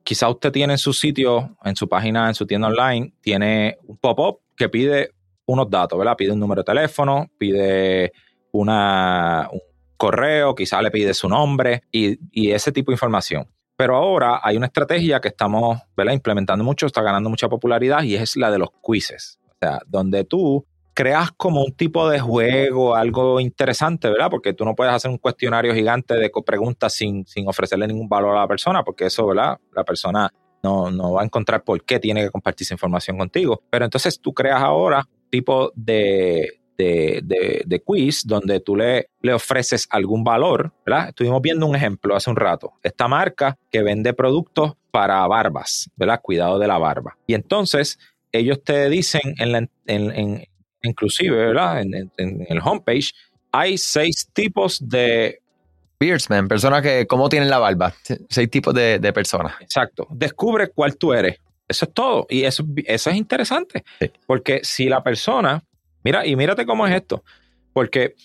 quizá 0.03 0.29
usted 0.29 0.51
tiene 0.51 0.73
en 0.73 0.77
su 0.77 0.91
sitio, 0.91 1.57
en 1.63 1.75
su 1.75 1.87
página, 1.87 2.27
en 2.27 2.35
su 2.35 2.45
tienda 2.45 2.67
online, 2.67 3.13
tiene 3.21 3.77
un 3.87 3.97
pop-up 3.97 4.39
que 4.57 4.67
pide 4.67 5.11
unos 5.45 5.69
datos, 5.69 5.97
¿verdad? 5.97 6.17
Pide 6.17 6.33
un 6.33 6.39
número 6.39 6.61
de 6.61 6.65
teléfono, 6.65 7.29
pide 7.37 8.11
una, 8.51 9.49
un 9.51 9.61
correo, 9.97 10.53
quizá 10.53 10.81
le 10.81 10.91
pide 10.91 11.13
su 11.13 11.29
nombre 11.29 11.83
y, 11.91 12.51
ese 12.51 12.71
tipo 12.73 12.91
de 12.91 12.95
información. 12.95 13.47
Pero 13.75 13.95
ahora 13.95 14.41
hay 14.43 14.57
una 14.57 14.67
estrategia 14.67 15.19
que 15.19 15.29
estamos 15.29 15.79
implementando 16.11 16.63
mucho, 16.63 16.85
está 16.85 17.01
ganando 17.01 17.29
mucha 17.29 17.47
popularidad 17.47 18.03
y 18.03 18.15
es 18.15 18.35
la 18.35 18.51
de 18.51 18.59
los 18.59 18.69
quizzes. 18.85 19.39
O 19.47 19.55
sea, 19.59 19.79
donde 19.87 20.25
tú 20.25 20.65
creas 20.93 21.31
como 21.31 21.63
un 21.63 21.73
tipo 21.73 22.07
de 22.09 22.19
juego, 22.19 22.95
algo 22.95 23.39
interesante, 23.39 24.09
¿verdad? 24.09 24.29
Porque 24.29 24.53
tú 24.53 24.65
no 24.65 24.75
puedes 24.75 24.93
hacer 24.93 25.11
un 25.11 25.17
cuestionario 25.17 25.73
gigante 25.73 26.15
de 26.15 26.31
preguntas 26.45 26.93
sin, 26.93 27.25
sin 27.25 27.47
ofrecerle 27.47 27.87
ningún 27.87 28.09
valor 28.09 28.35
a 28.35 28.41
la 28.41 28.47
persona, 28.47 28.83
porque 28.83 29.05
eso, 29.05 29.25
¿verdad? 29.27 29.57
La 29.73 29.83
persona 29.83 30.31
no, 30.61 30.89
no, 30.89 31.13
va 31.13 31.21
a 31.21 31.25
encontrar 31.25 31.63
por 31.63 31.83
qué 31.83 31.99
tiene 31.99 32.23
que 32.23 32.31
compartir 32.31 32.65
esa 32.65 32.75
información 32.75 33.17
contigo. 33.17 33.61
Pero 33.69 33.85
entonces 33.85 34.19
tú 34.19 34.33
creas 34.33 34.61
ahora 34.61 35.07
tipo 35.29 35.71
de, 35.75 36.59
de, 36.77 37.81
quiz 37.85 38.23
donde 38.25 38.59
tú 38.59 38.75
le, 38.75 39.09
le, 39.21 39.33
ofreces 39.33 39.87
algún 39.89 40.23
valor, 40.23 40.71
¿verdad? 40.85 41.09
Estuvimos 41.09 41.41
viendo 41.41 41.65
un 41.65 41.75
ejemplo 41.75 42.15
hace 42.15 42.29
un 42.29 42.35
rato. 42.35 42.73
Esta 42.83 43.07
marca 43.07 43.57
que 43.71 43.83
vende 43.83 44.13
productos 44.13 44.73
para 44.91 45.25
barbas, 45.27 45.89
¿verdad? 45.95 46.19
Cuidado 46.21 46.59
de 46.59 46.67
la 46.67 46.77
barba. 46.77 47.17
Y 47.25 47.33
entonces 47.33 47.97
ellos 48.31 48.63
te 48.63 48.89
dicen 48.89 49.35
en, 49.37 49.51
la, 49.51 49.67
en, 49.85 50.47
inclusive, 50.83 51.35
¿verdad? 51.35 51.81
En, 51.81 52.45
el 52.47 52.59
homepage, 52.63 53.11
hay 53.51 53.77
seis 53.77 54.27
tipos 54.33 54.87
de 54.87 55.39
Beardsman, 55.99 56.47
personas 56.47 56.81
que, 56.81 57.07
¿cómo 57.07 57.29
tienen 57.29 57.49
la 57.49 57.59
barba? 57.59 57.93
Seis 58.29 58.49
tipos 58.49 58.73
de, 58.73 59.11
personas. 59.13 59.55
Exacto. 59.61 60.07
Descubre 60.11 60.69
cuál 60.69 60.97
tú 60.97 61.13
eres. 61.13 61.37
Eso 61.67 61.85
es 61.85 61.93
todo. 61.93 62.27
Y 62.29 62.43
eso, 62.43 62.65
eso 62.85 63.09
es 63.09 63.15
interesante. 63.15 63.83
Porque 64.27 64.59
si 64.63 64.85
la 64.89 65.01
persona 65.01 65.63
Mira, 66.03 66.25
y 66.25 66.35
mírate 66.35 66.65
cómo 66.65 66.85
es 66.85 66.95
esto, 66.95 67.23
porque 67.71 68.15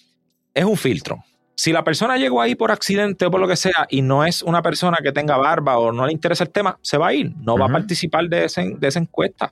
es 0.52 0.64
un 0.64 0.76
filtro. 0.76 1.24
Si 1.54 1.72
la 1.72 1.82
persona 1.82 2.16
llegó 2.16 2.40
ahí 2.40 2.54
por 2.54 2.70
accidente 2.70 3.26
o 3.26 3.30
por 3.30 3.40
lo 3.40 3.48
que 3.48 3.56
sea 3.56 3.86
y 3.88 4.02
no 4.02 4.24
es 4.24 4.42
una 4.42 4.62
persona 4.62 4.98
que 5.02 5.12
tenga 5.12 5.36
barba 5.36 5.78
o 5.78 5.90
no 5.90 6.06
le 6.06 6.12
interesa 6.12 6.44
el 6.44 6.50
tema, 6.50 6.78
se 6.82 6.98
va 6.98 7.08
a 7.08 7.14
ir, 7.14 7.32
no 7.36 7.56
va 7.58 7.66
a 7.66 7.68
participar 7.68 8.28
de, 8.28 8.44
esa 8.44 8.98
encuesta. 8.98 9.48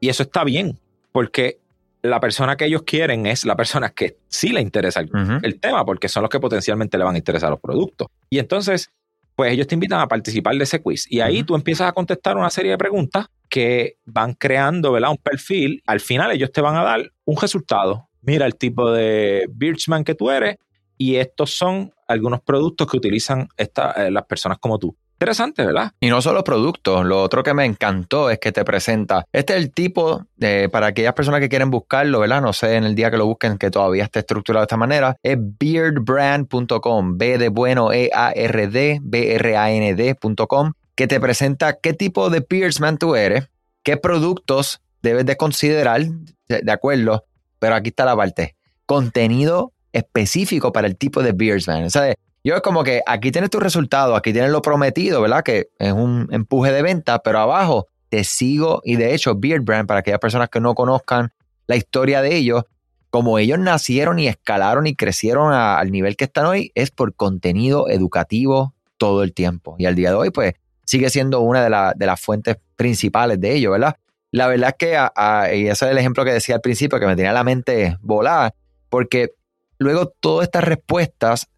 Y 0.00 0.08
eso 0.08 0.24
está 0.24 0.44
bien, 0.44 0.78
porque 1.10 1.58
la 2.02 2.20
persona 2.20 2.56
que 2.56 2.66
ellos 2.66 2.82
quieren 2.82 3.26
es 3.26 3.44
la 3.44 3.56
persona 3.56 3.90
que 3.90 4.18
sí 4.28 4.50
le 4.50 4.60
interesa 4.60 5.00
el, 5.00 5.60
tema, 5.60 5.84
porque 5.84 6.08
son 6.08 6.22
los 6.22 6.30
que 6.30 6.40
potencialmente 6.40 6.98
le 6.98 7.04
van 7.04 7.14
a 7.14 7.18
interesar 7.18 7.50
los 7.50 7.60
productos. 7.60 8.08
Y 8.28 8.40
entonces, 8.40 8.90
pues 9.36 9.52
ellos 9.52 9.68
te 9.68 9.74
invitan 9.74 10.00
a 10.00 10.08
participar 10.08 10.56
de 10.56 10.64
ese 10.64 10.82
quiz. 10.82 11.06
Y 11.08 11.20
ahí 11.20 11.44
tú 11.44 11.54
empiezas 11.54 11.88
a 11.88 11.92
contestar 11.92 12.36
una 12.36 12.50
serie 12.50 12.72
de 12.72 12.78
preguntas 12.78 13.26
que 13.48 13.98
van 14.04 14.34
creando 14.34 14.92
¿verdad? 14.92 15.10
un 15.10 15.18
perfil. 15.18 15.82
Al 15.86 16.00
final 16.00 16.32
ellos 16.32 16.50
te 16.50 16.60
van 16.60 16.76
a 16.76 16.82
dar 16.82 17.12
un 17.24 17.36
resultado. 17.36 18.08
Mira 18.20 18.46
el 18.46 18.56
tipo 18.56 18.90
de 18.90 19.46
Birchman 19.50 20.04
que 20.04 20.14
tú 20.14 20.30
eres 20.30 20.56
y 20.98 21.16
estos 21.16 21.50
son 21.52 21.92
algunos 22.08 22.40
productos 22.42 22.90
que 22.90 22.96
utilizan 22.96 23.48
eh, 23.56 24.10
las 24.10 24.24
personas 24.26 24.58
como 24.58 24.78
tú. 24.78 24.96
Interesante, 25.22 25.64
¿verdad? 25.64 25.92
Y 26.00 26.08
no 26.08 26.20
solo 26.20 26.42
productos, 26.42 27.06
lo 27.06 27.22
otro 27.22 27.44
que 27.44 27.54
me 27.54 27.64
encantó 27.64 28.28
es 28.28 28.40
que 28.40 28.50
te 28.50 28.64
presenta, 28.64 29.24
este 29.30 29.52
es 29.52 29.62
el 29.62 29.72
tipo 29.72 30.26
de, 30.34 30.68
para 30.68 30.88
aquellas 30.88 31.14
personas 31.14 31.38
que 31.38 31.48
quieren 31.48 31.70
buscarlo, 31.70 32.18
¿verdad? 32.18 32.42
No 32.42 32.52
sé, 32.52 32.74
en 32.74 32.82
el 32.82 32.96
día 32.96 33.08
que 33.08 33.18
lo 33.18 33.26
busquen 33.26 33.56
que 33.56 33.70
todavía 33.70 34.02
esté 34.02 34.18
estructurado 34.18 34.62
de 34.62 34.64
esta 34.64 34.76
manera, 34.76 35.14
es 35.22 35.38
beardbrand.com, 35.38 37.18
B 37.18 37.38
de 37.38 37.50
bueno, 37.50 37.92
E-A-R-D, 37.92 38.98
B-R-A-N-D.com 39.00 40.72
que 40.96 41.06
te 41.06 41.20
presenta 41.20 41.78
qué 41.80 41.92
tipo 41.92 42.28
de 42.28 42.42
Peersman 42.42 42.98
tú 42.98 43.14
eres, 43.14 43.48
qué 43.84 43.96
productos 43.96 44.80
debes 45.02 45.24
de 45.24 45.36
considerar, 45.36 46.02
de 46.48 46.72
acuerdo, 46.72 47.26
pero 47.60 47.76
aquí 47.76 47.90
está 47.90 48.04
la 48.04 48.16
parte, 48.16 48.56
contenido 48.86 49.72
específico 49.92 50.72
para 50.72 50.88
el 50.88 50.96
tipo 50.96 51.22
de 51.22 51.30
Beersman. 51.30 51.84
O 51.84 51.90
sea, 51.90 52.12
yo 52.44 52.56
es 52.56 52.62
como 52.62 52.82
que 52.82 53.02
aquí 53.06 53.30
tienes 53.30 53.50
tu 53.50 53.60
resultado, 53.60 54.16
aquí 54.16 54.32
tienes 54.32 54.50
lo 54.50 54.62
prometido, 54.62 55.20
¿verdad? 55.20 55.42
Que 55.42 55.68
es 55.78 55.92
un 55.92 56.28
empuje 56.32 56.72
de 56.72 56.82
venta, 56.82 57.20
pero 57.20 57.38
abajo 57.38 57.86
te 58.08 58.24
sigo 58.24 58.82
y 58.84 58.96
de 58.96 59.14
hecho 59.14 59.36
Beard 59.36 59.62
Brand, 59.62 59.86
para 59.86 60.00
aquellas 60.00 60.20
personas 60.20 60.48
que 60.48 60.60
no 60.60 60.74
conozcan 60.74 61.32
la 61.66 61.76
historia 61.76 62.20
de 62.20 62.36
ellos, 62.36 62.64
como 63.10 63.38
ellos 63.38 63.58
nacieron 63.58 64.18
y 64.18 64.26
escalaron 64.26 64.86
y 64.86 64.94
crecieron 64.94 65.52
al 65.52 65.90
nivel 65.90 66.16
que 66.16 66.24
están 66.24 66.46
hoy, 66.46 66.72
es 66.74 66.90
por 66.90 67.14
contenido 67.14 67.88
educativo 67.88 68.74
todo 68.96 69.22
el 69.22 69.32
tiempo. 69.34 69.76
Y 69.78 69.86
al 69.86 69.94
día 69.94 70.10
de 70.10 70.16
hoy, 70.16 70.30
pues, 70.30 70.54
sigue 70.84 71.10
siendo 71.10 71.40
una 71.40 71.94
de, 71.94 72.06
las 72.06 72.20
fuentes 72.20 72.56
principales 72.76 73.40
de 73.40 73.54
ello, 73.54 73.72
¿verdad? 73.72 73.96
La 74.30 74.46
verdad 74.46 74.70
es 74.70 74.76
que, 74.78 75.56
y 75.56 75.66
ese 75.68 75.84
es 75.84 75.90
el 75.90 75.98
ejemplo 75.98 76.24
que 76.24 76.32
decía 76.32 76.54
al 76.54 76.60
principio, 76.60 76.98
que 76.98 77.06
me 77.06 77.16
tenía 77.16 77.32
la 77.32 77.44
mente 77.44 77.96
volada, 78.00 78.54
porque 78.88 79.34
luego 79.78 80.06
todas 80.20 80.44
estas 80.44 80.64
respuestas 80.64 81.48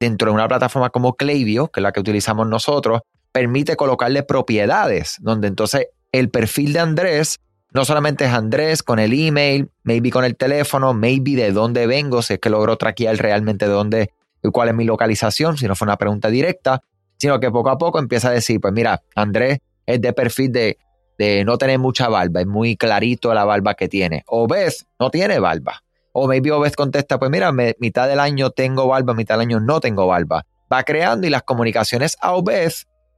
dentro 0.00 0.30
de 0.30 0.34
una 0.34 0.48
plataforma 0.48 0.90
como 0.90 1.14
Klaviyo, 1.14 1.68
que 1.68 1.80
es 1.80 1.82
la 1.82 1.92
que 1.92 2.00
utilizamos 2.00 2.46
nosotros, 2.46 3.00
permite 3.32 3.76
colocarle 3.76 4.22
propiedades, 4.22 5.16
donde 5.20 5.48
entonces 5.48 5.88
el 6.12 6.30
perfil 6.30 6.72
de 6.72 6.80
Andrés 6.80 7.40
no 7.72 7.84
solamente 7.84 8.24
es 8.24 8.32
Andrés 8.32 8.82
con 8.82 8.98
el 8.98 9.12
email, 9.12 9.70
maybe 9.82 10.10
con 10.10 10.24
el 10.24 10.36
teléfono, 10.36 10.94
maybe 10.94 11.36
de 11.36 11.52
dónde 11.52 11.86
vengo, 11.86 12.22
si 12.22 12.34
es 12.34 12.40
que 12.40 12.50
logro 12.50 12.76
traquear 12.76 13.16
realmente 13.16 13.66
de 13.66 13.72
dónde, 13.72 14.10
cuál 14.52 14.68
es 14.68 14.74
mi 14.74 14.84
localización, 14.84 15.58
si 15.58 15.66
no 15.66 15.76
fue 15.76 15.86
una 15.86 15.96
pregunta 15.96 16.30
directa, 16.30 16.82
sino 17.18 17.38
que 17.40 17.50
poco 17.50 17.70
a 17.70 17.78
poco 17.78 17.98
empieza 17.98 18.28
a 18.28 18.32
decir, 18.32 18.60
pues 18.60 18.72
mira, 18.72 19.02
Andrés 19.14 19.58
es 19.84 20.00
de 20.00 20.12
perfil 20.12 20.52
de, 20.52 20.78
no 21.44 21.58
tener 21.58 21.78
mucha 21.78 22.08
barba, 22.08 22.40
es 22.40 22.46
muy 22.46 22.76
clarito 22.76 23.34
la 23.34 23.44
barba 23.44 23.74
que 23.74 23.88
tiene. 23.88 24.22
O 24.28 24.46
ves, 24.46 24.86
no 25.00 25.10
tiene 25.10 25.40
barba. 25.40 25.82
O 26.18 26.28
maybe 26.28 26.50
Obed 26.50 26.72
contesta, 26.72 27.18
pues 27.18 27.30
mira, 27.30 27.52
mitad 27.52 28.08
del 28.08 28.20
año 28.20 28.50
tengo 28.50 28.86
barba, 28.86 29.14
mitad 29.14 29.34
del 29.36 29.42
año 29.42 29.60
no 29.60 29.80
tengo 29.80 30.06
barba. 30.06 30.44
Va 30.72 30.82
creando 30.82 31.26
y 31.26 31.30
las 31.30 31.42
comunicaciones 31.44 32.16
a 32.20 32.34
Obed 32.34 32.72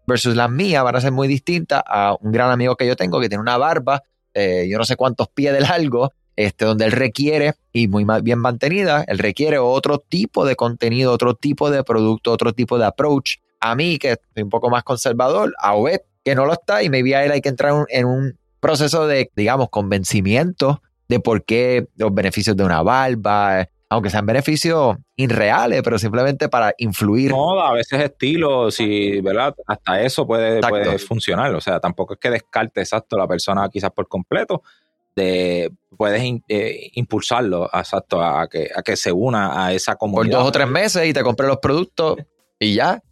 versus 0.07 0.37
las 0.37 0.50
mías 0.50 0.85
van 0.85 0.97
a 0.97 1.00
ser 1.00 1.12
muy 1.12 1.28
distintas 1.28 1.83
a 1.87 2.16
un 2.21 2.33
gran 2.33 2.50
amigo 2.50 2.76
que 2.76 2.87
yo 2.87 2.97
tengo 2.97 3.21
que 3.21 3.28
tiene 3.28 3.42
una 3.42 3.57
barba, 3.57 4.02
eh, 4.35 4.66
yo 4.69 4.78
no 4.78 4.85
sé 4.85 4.97
cuántos 4.97 5.28
pies 5.28 5.52
de 5.52 5.61
largo, 5.61 6.12
este, 6.37 6.64
donde 6.64 6.87
él 6.87 6.92
requiere, 6.92 7.54
y 7.73 7.88
muy 7.88 8.04
bien 8.23 8.38
mantenida, 8.38 9.04
él 9.07 9.19
requiere 9.19 9.59
otro 9.59 9.99
tipo 9.99 10.45
de 10.45 10.57
contenido, 10.57 11.12
otro 11.12 11.35
tipo 11.35 11.71
de 11.71 11.85
producto, 11.85 12.33
otro 12.33 12.52
tipo 12.52 12.78
de 12.78 12.87
approach. 12.87 13.37
A 13.61 13.75
mí, 13.75 13.99
que 13.99 14.16
soy 14.35 14.42
un 14.42 14.50
poco 14.50 14.71
más 14.71 14.83
conservador, 14.83 15.52
a 15.59 15.75
Obed, 15.75 16.00
que 16.25 16.35
no 16.35 16.47
lo 16.47 16.54
está, 16.54 16.83
y 16.83 16.88
maybe 16.88 17.14
a 17.14 17.25
él 17.25 17.33
hay 17.33 17.40
que 17.40 17.49
entrar 17.50 17.85
en 17.88 18.07
un 18.07 18.38
proceso 18.61 19.07
de, 19.07 19.30
digamos, 19.37 19.69
convencimiento 19.71 20.83
de 21.11 21.19
por 21.19 21.45
qué 21.45 21.88
los 21.97 22.14
beneficios 22.14 22.57
de 22.57 22.62
una 22.62 22.83
barba, 22.83 23.69
aunque 23.88 24.11
sean 24.11 24.25
beneficios 24.25 24.97
irreales, 25.17 25.83
pero 25.83 25.99
simplemente 25.99 26.49
para 26.49 26.73
influir. 26.79 27.33
No, 27.33 27.61
a 27.61 27.73
veces 27.73 28.00
estilo, 28.00 28.71
si, 28.71 29.21
¿verdad? 29.21 29.52
Hasta 29.67 30.00
eso 30.02 30.25
puede, 30.25 30.61
puede 30.61 30.99
funcionar. 31.00 31.52
O 31.52 31.61
sea, 31.61 31.81
tampoco 31.81 32.14
es 32.14 32.21
que 32.21 32.31
descarte 32.31 32.81
exacto 32.81 33.19
la 33.19 33.26
persona 33.26 33.69
quizás 33.69 33.90
por 33.90 34.07
completo. 34.07 34.62
De, 35.17 35.73
puedes 35.97 36.23
eh, 36.47 36.90
impulsarlo 36.95 37.69
exacto 37.73 38.23
a 38.23 38.49
que, 38.49 38.71
a 38.73 38.81
que 38.81 38.97
se 38.97 39.11
una 39.11 39.67
a 39.67 39.73
esa 39.73 39.97
comunidad. 39.97 40.37
Por 40.37 40.45
dos 40.45 40.49
o 40.49 40.52
tres 40.52 40.69
meses 40.69 41.05
y 41.09 41.12
te 41.12 41.25
compré 41.25 41.49
los 41.49 41.59
productos 41.59 42.19
y 42.57 42.76
ya. 42.76 43.02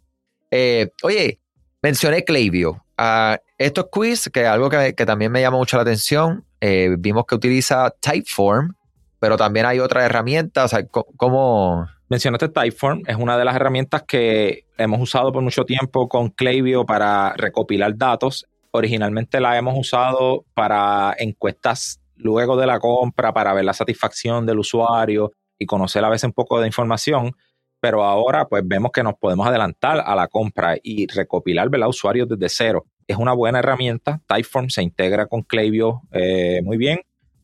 Eh, 0.49 0.89
oye, 1.03 1.41
mencioné 1.81 2.23
Klaviyo. 2.23 2.81
Uh, 2.97 3.35
estos 3.57 3.87
quiz, 3.91 4.29
que 4.31 4.41
es 4.43 4.47
algo 4.47 4.69
que, 4.69 4.93
también 4.93 5.33
me 5.33 5.41
llama 5.41 5.57
mucho 5.57 5.75
la 5.75 5.83
atención, 5.83 6.45
eh, 6.61 6.95
vimos 6.99 7.25
que 7.25 7.35
utiliza 7.35 7.89
Typeform 7.99 8.75
pero 9.19 9.37
también 9.37 9.65
hay 9.65 9.79
otras 9.79 10.05
herramientas. 10.05 10.75
¿Cómo...? 10.91 11.87
Mencionaste 12.09 12.49
Typeform, 12.49 13.03
es 13.05 13.17
una 13.17 13.37
de 13.37 13.45
las 13.45 13.55
herramientas 13.55 14.01
que 14.01 14.65
hemos 14.79 14.99
usado 14.99 15.31
por 15.31 15.43
mucho 15.43 15.63
tiempo 15.63 16.09
con 16.09 16.29
Klaviyo 16.29 16.83
para 16.83 17.33
recopilar 17.33 17.95
datos. 17.95 18.47
Originalmente 18.71 19.39
la 19.39 19.59
hemos 19.59 19.77
usado 19.77 20.43
para 20.55 21.15
encuestas 21.19 22.01
luego 22.15 22.57
de 22.57 22.65
la 22.65 22.79
compra, 22.79 23.31
para 23.31 23.53
ver 23.53 23.63
la 23.63 23.73
satisfacción 23.73 24.47
del 24.47 24.57
usuario 24.57 25.33
y 25.59 25.67
conocer 25.67 26.03
a 26.03 26.09
veces 26.09 26.23
un 26.23 26.33
poco 26.33 26.59
de 26.59 26.65
información, 26.65 27.35
pero 27.79 28.03
ahora 28.03 28.47
pues 28.47 28.63
vemos 28.65 28.91
que 28.91 29.03
nos 29.03 29.13
podemos 29.13 29.45
adelantar 29.45 30.01
a 30.03 30.15
la 30.15 30.27
compra 30.27 30.77
y 30.81 31.05
recopilar 31.05 31.69
¿verdad? 31.69 31.89
usuarios 31.89 32.27
desde 32.27 32.49
cero. 32.49 32.85
Es 33.09 33.17
una 33.17 33.33
buena 33.33 33.57
herramienta. 33.57 34.21
Typeform 34.27 34.69
se 34.69 34.83
integra 34.83 35.25
con 35.25 35.41
Klaviyo 35.41 36.01
eh, 36.11 36.61
muy 36.63 36.77
bien. 36.77 37.01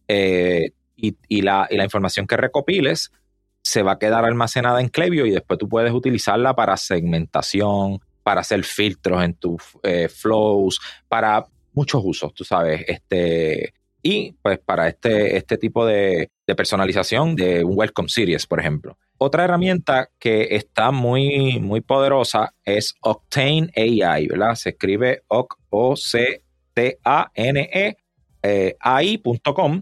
Eh, 0.07 0.73
y, 0.95 1.41
la, 1.41 1.67
información 1.71 2.27
que 2.27 2.37
recopiles 2.37 3.11
se 3.63 3.81
va 3.81 3.93
a 3.93 3.99
quedar 3.99 4.25
almacenada 4.25 4.79
en 4.79 4.89
Klaviyo 4.89 5.25
y 5.25 5.31
después 5.31 5.57
tú 5.57 5.67
puedes 5.67 5.91
utilizarla 5.91 6.55
para 6.55 6.77
segmentación, 6.77 7.99
para 8.21 8.41
hacer 8.41 8.63
filtros 8.63 9.23
en 9.23 9.33
tus 9.33 9.63
eh, 9.81 10.07
flows, 10.07 10.79
para 11.07 11.47
muchos 11.73 11.99
usos, 12.05 12.31
tú 12.35 12.43
sabes. 12.43 12.85
Este, 12.87 13.73
y 14.03 14.33
pues 14.43 14.59
para 14.59 14.87
este, 14.87 15.35
este 15.35 15.57
tipo 15.57 15.83
de, 15.83 16.29
personalización 16.55 17.35
de 17.35 17.63
un 17.63 17.75
Welcome 17.75 18.09
Series, 18.09 18.45
por 18.45 18.59
ejemplo. 18.59 18.99
Otra 19.25 19.45
herramienta 19.45 20.11
que 20.19 20.55
está 20.55 20.91
muy, 20.91 21.59
muy 21.59 21.81
poderosa 21.81 22.53
es 22.63 22.93
Octane 23.01 23.71
AI, 23.75 24.27
¿verdad? 24.27 24.53
Se 24.53 24.69
escribe 24.69 25.23
O-C-T-A-N-E 25.29 26.37
eh, 28.43 28.77
AI.com 28.79 29.81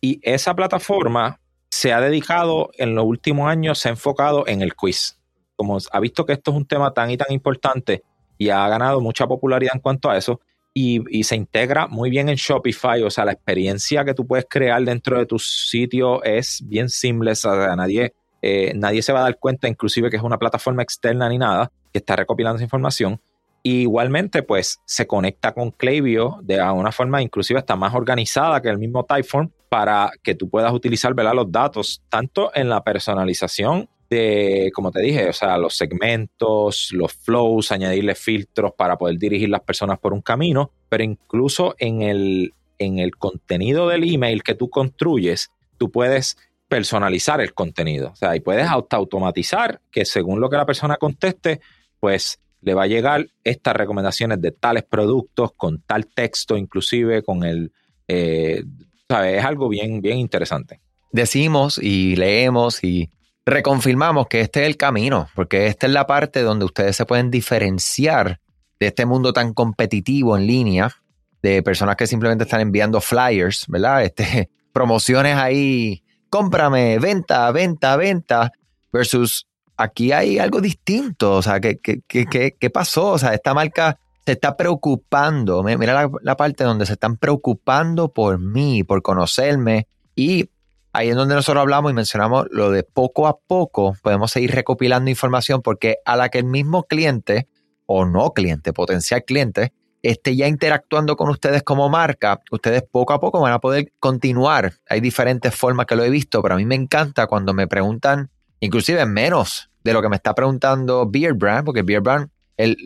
y 0.00 0.20
esa 0.22 0.54
plataforma 0.54 1.40
se 1.68 1.92
ha 1.92 2.00
dedicado 2.00 2.70
en 2.78 2.94
los 2.94 3.04
últimos 3.04 3.50
años, 3.50 3.80
se 3.80 3.88
ha 3.88 3.90
enfocado 3.90 4.46
en 4.46 4.62
el 4.62 4.76
quiz. 4.76 5.18
Como 5.56 5.76
ha 5.90 5.98
visto 5.98 6.24
que 6.24 6.34
esto 6.34 6.52
es 6.52 6.56
un 6.56 6.66
tema 6.66 6.94
tan 6.94 7.10
y 7.10 7.16
tan 7.16 7.32
importante 7.32 8.04
y 8.38 8.50
ha 8.50 8.68
ganado 8.68 9.00
mucha 9.00 9.26
popularidad 9.26 9.74
en 9.74 9.80
cuanto 9.80 10.08
a 10.08 10.16
eso, 10.16 10.40
y, 10.72 11.24
se 11.24 11.34
integra 11.34 11.88
muy 11.88 12.10
bien 12.10 12.28
en 12.28 12.36
Shopify. 12.36 13.02
O 13.02 13.10
sea, 13.10 13.24
la 13.24 13.32
experiencia 13.32 14.04
que 14.04 14.14
tú 14.14 14.24
puedes 14.24 14.46
crear 14.48 14.84
dentro 14.84 15.18
de 15.18 15.26
tu 15.26 15.40
sitio 15.40 16.22
es 16.22 16.62
bien 16.64 16.88
simple. 16.88 17.32
O 17.32 17.34
sea, 17.34 17.74
nadie, 17.76 18.12
eh, 18.46 18.74
nadie 18.74 19.00
se 19.00 19.10
va 19.10 19.20
a 19.20 19.22
dar 19.22 19.38
cuenta, 19.38 19.68
inclusive 19.68 20.10
que 20.10 20.18
es 20.18 20.22
una 20.22 20.38
plataforma 20.38 20.82
externa 20.82 21.30
ni 21.30 21.38
nada, 21.38 21.72
que 21.90 21.98
está 21.98 22.14
recopilando 22.14 22.56
esa 22.56 22.64
información. 22.64 23.18
Igualmente, 23.62 24.42
pues 24.42 24.82
se 24.84 25.06
conecta 25.06 25.52
con 25.52 25.70
Klaviyo 25.70 26.40
de 26.42 26.60
una 26.60 26.92
forma 26.92 27.22
inclusive 27.22 27.60
está 27.60 27.74
más 27.74 27.94
organizada 27.94 28.60
que 28.60 28.68
el 28.68 28.76
mismo 28.76 29.02
Typeform 29.04 29.50
para 29.70 30.10
que 30.22 30.34
tú 30.34 30.50
puedas 30.50 30.74
utilizar 30.74 31.14
los 31.14 31.50
datos 31.50 32.02
tanto 32.10 32.50
en 32.54 32.68
la 32.68 32.84
personalización 32.84 33.88
de, 34.10 34.70
como 34.74 34.90
te 34.90 35.00
dije, 35.00 35.30
o 35.30 35.32
sea, 35.32 35.56
los 35.56 35.74
segmentos, 35.74 36.90
los 36.92 37.14
flows, 37.14 37.72
añadirle 37.72 38.14
filtros 38.14 38.72
para 38.76 38.98
poder 38.98 39.16
dirigir 39.16 39.48
las 39.48 39.62
personas 39.62 39.98
por 39.98 40.12
un 40.12 40.20
camino, 40.20 40.70
pero 40.90 41.02
incluso 41.02 41.74
en 41.78 42.02
el, 42.02 42.52
en 42.78 42.98
el 42.98 43.16
contenido 43.16 43.88
del 43.88 44.04
email 44.04 44.42
que 44.42 44.54
tú 44.54 44.68
construyes, 44.68 45.50
tú 45.78 45.90
puedes 45.90 46.36
personalizar 46.68 47.40
el 47.40 47.54
contenido, 47.54 48.10
o 48.12 48.16
sea, 48.16 48.34
y 48.36 48.40
puedes 48.40 48.66
automatizar 48.68 49.80
que 49.90 50.04
según 50.04 50.40
lo 50.40 50.48
que 50.48 50.56
la 50.56 50.66
persona 50.66 50.96
conteste, 50.96 51.60
pues 52.00 52.40
le 52.60 52.74
va 52.74 52.84
a 52.84 52.86
llegar 52.86 53.26
estas 53.44 53.76
recomendaciones 53.76 54.40
de 54.40 54.50
tales 54.50 54.84
productos 54.84 55.52
con 55.56 55.82
tal 55.82 56.06
texto, 56.06 56.56
inclusive 56.56 57.22
con 57.22 57.44
el, 57.44 57.72
eh, 58.08 58.64
¿sabes? 59.08 59.38
Es 59.38 59.44
algo 59.44 59.68
bien, 59.68 60.00
bien 60.00 60.18
interesante. 60.18 60.80
Decimos 61.12 61.78
y 61.78 62.16
leemos 62.16 62.82
y 62.82 63.10
reconfirmamos 63.44 64.26
que 64.28 64.40
este 64.40 64.62
es 64.62 64.66
el 64.66 64.76
camino, 64.76 65.28
porque 65.34 65.66
esta 65.66 65.86
es 65.86 65.92
la 65.92 66.06
parte 66.06 66.40
donde 66.42 66.64
ustedes 66.64 66.96
se 66.96 67.04
pueden 67.04 67.30
diferenciar 67.30 68.40
de 68.80 68.86
este 68.86 69.06
mundo 69.06 69.32
tan 69.32 69.52
competitivo 69.52 70.36
en 70.36 70.46
línea, 70.46 70.96
de 71.42 71.62
personas 71.62 71.96
que 71.96 72.06
simplemente 72.06 72.44
están 72.44 72.62
enviando 72.62 73.02
flyers, 73.02 73.66
¿verdad? 73.68 74.02
Este, 74.02 74.48
promociones 74.72 75.36
ahí, 75.36 76.02
cómprame, 76.34 76.98
venta, 76.98 77.48
venta, 77.52 77.96
venta, 77.96 78.50
versus 78.92 79.46
aquí 79.76 80.10
hay 80.10 80.40
algo 80.40 80.60
distinto. 80.60 81.36
O 81.36 81.42
sea, 81.42 81.60
¿qué, 81.60 81.78
qué, 81.78 82.70
pasó? 82.70 83.10
O 83.12 83.18
sea, 83.20 83.34
esta 83.34 83.54
marca 83.54 84.00
se 84.26 84.32
está 84.32 84.56
preocupando. 84.56 85.62
Mira 85.62 86.10
la, 86.22 86.36
parte 86.36 86.64
donde 86.64 86.86
se 86.86 86.94
están 86.94 87.18
preocupando 87.18 88.12
por 88.12 88.40
mí, 88.40 88.82
por 88.82 89.00
conocerme. 89.00 89.86
Y 90.16 90.50
ahí 90.92 91.10
es 91.10 91.14
donde 91.14 91.36
nosotros 91.36 91.60
hablamos 91.60 91.92
y 91.92 91.94
mencionamos 91.94 92.46
lo 92.50 92.72
de 92.72 92.82
poco 92.82 93.28
a 93.28 93.38
poco 93.38 93.96
podemos 94.02 94.32
seguir 94.32 94.56
recopilando 94.56 95.08
información 95.08 95.62
porque 95.62 95.98
a 96.04 96.16
la 96.16 96.30
que 96.30 96.38
el 96.38 96.46
mismo 96.46 96.82
cliente 96.82 97.46
o 97.86 98.06
no 98.06 98.32
cliente, 98.32 98.72
potencial 98.72 99.22
cliente, 99.22 99.72
esté 100.10 100.36
ya 100.36 100.46
interactuando 100.46 101.16
con 101.16 101.30
ustedes 101.30 101.62
como 101.62 101.88
marca, 101.88 102.40
ustedes 102.50 102.82
poco 102.82 103.14
a 103.14 103.20
poco 103.20 103.40
van 103.40 103.52
a 103.52 103.58
poder 103.58 103.90
continuar. 103.98 104.74
Hay 104.88 105.00
diferentes 105.00 105.54
formas 105.54 105.86
que 105.86 105.96
lo 105.96 106.04
he 106.04 106.10
visto, 106.10 106.42
pero 106.42 106.54
a 106.54 106.58
mí 106.58 106.66
me 106.66 106.74
encanta 106.74 107.26
cuando 107.26 107.54
me 107.54 107.66
preguntan 107.66 108.30
inclusive 108.60 109.04
menos 109.06 109.70
de 109.82 109.92
lo 109.92 110.02
que 110.02 110.08
me 110.08 110.16
está 110.16 110.34
preguntando 110.34 111.08
Beer 111.08 111.32
Brand, 111.32 111.64
porque 111.64 111.82
Beer 111.82 112.02
Brand 112.02 112.28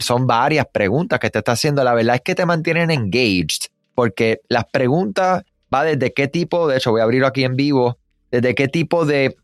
son 0.01 0.27
varias 0.27 0.67
preguntas 0.73 1.19
que 1.19 1.31
te 1.31 1.39
está 1.39 1.53
haciendo. 1.53 1.83
La 1.83 1.95
verdad 1.95 2.17
es 2.17 2.23
que 2.23 2.35
te 2.35 2.47
mantienen 2.47 2.91
engaged, 2.91 3.67
porque 3.95 4.41
las 4.49 4.65
preguntas 4.67 5.43
va 5.73 5.85
desde 5.85 6.13
qué 6.13 6.29
tipo, 6.29 6.69
de 6.69 6.77
hecho 6.77 6.93
voy 6.93 7.01
a 7.01 7.05
abrirlo 7.05 7.27
aquí 7.27 7.45
en 7.45 7.57
vivo, 7.57 7.99
desde 8.31 8.55
qué 8.55 8.69
tipo 8.69 9.07
de, 9.07 9.37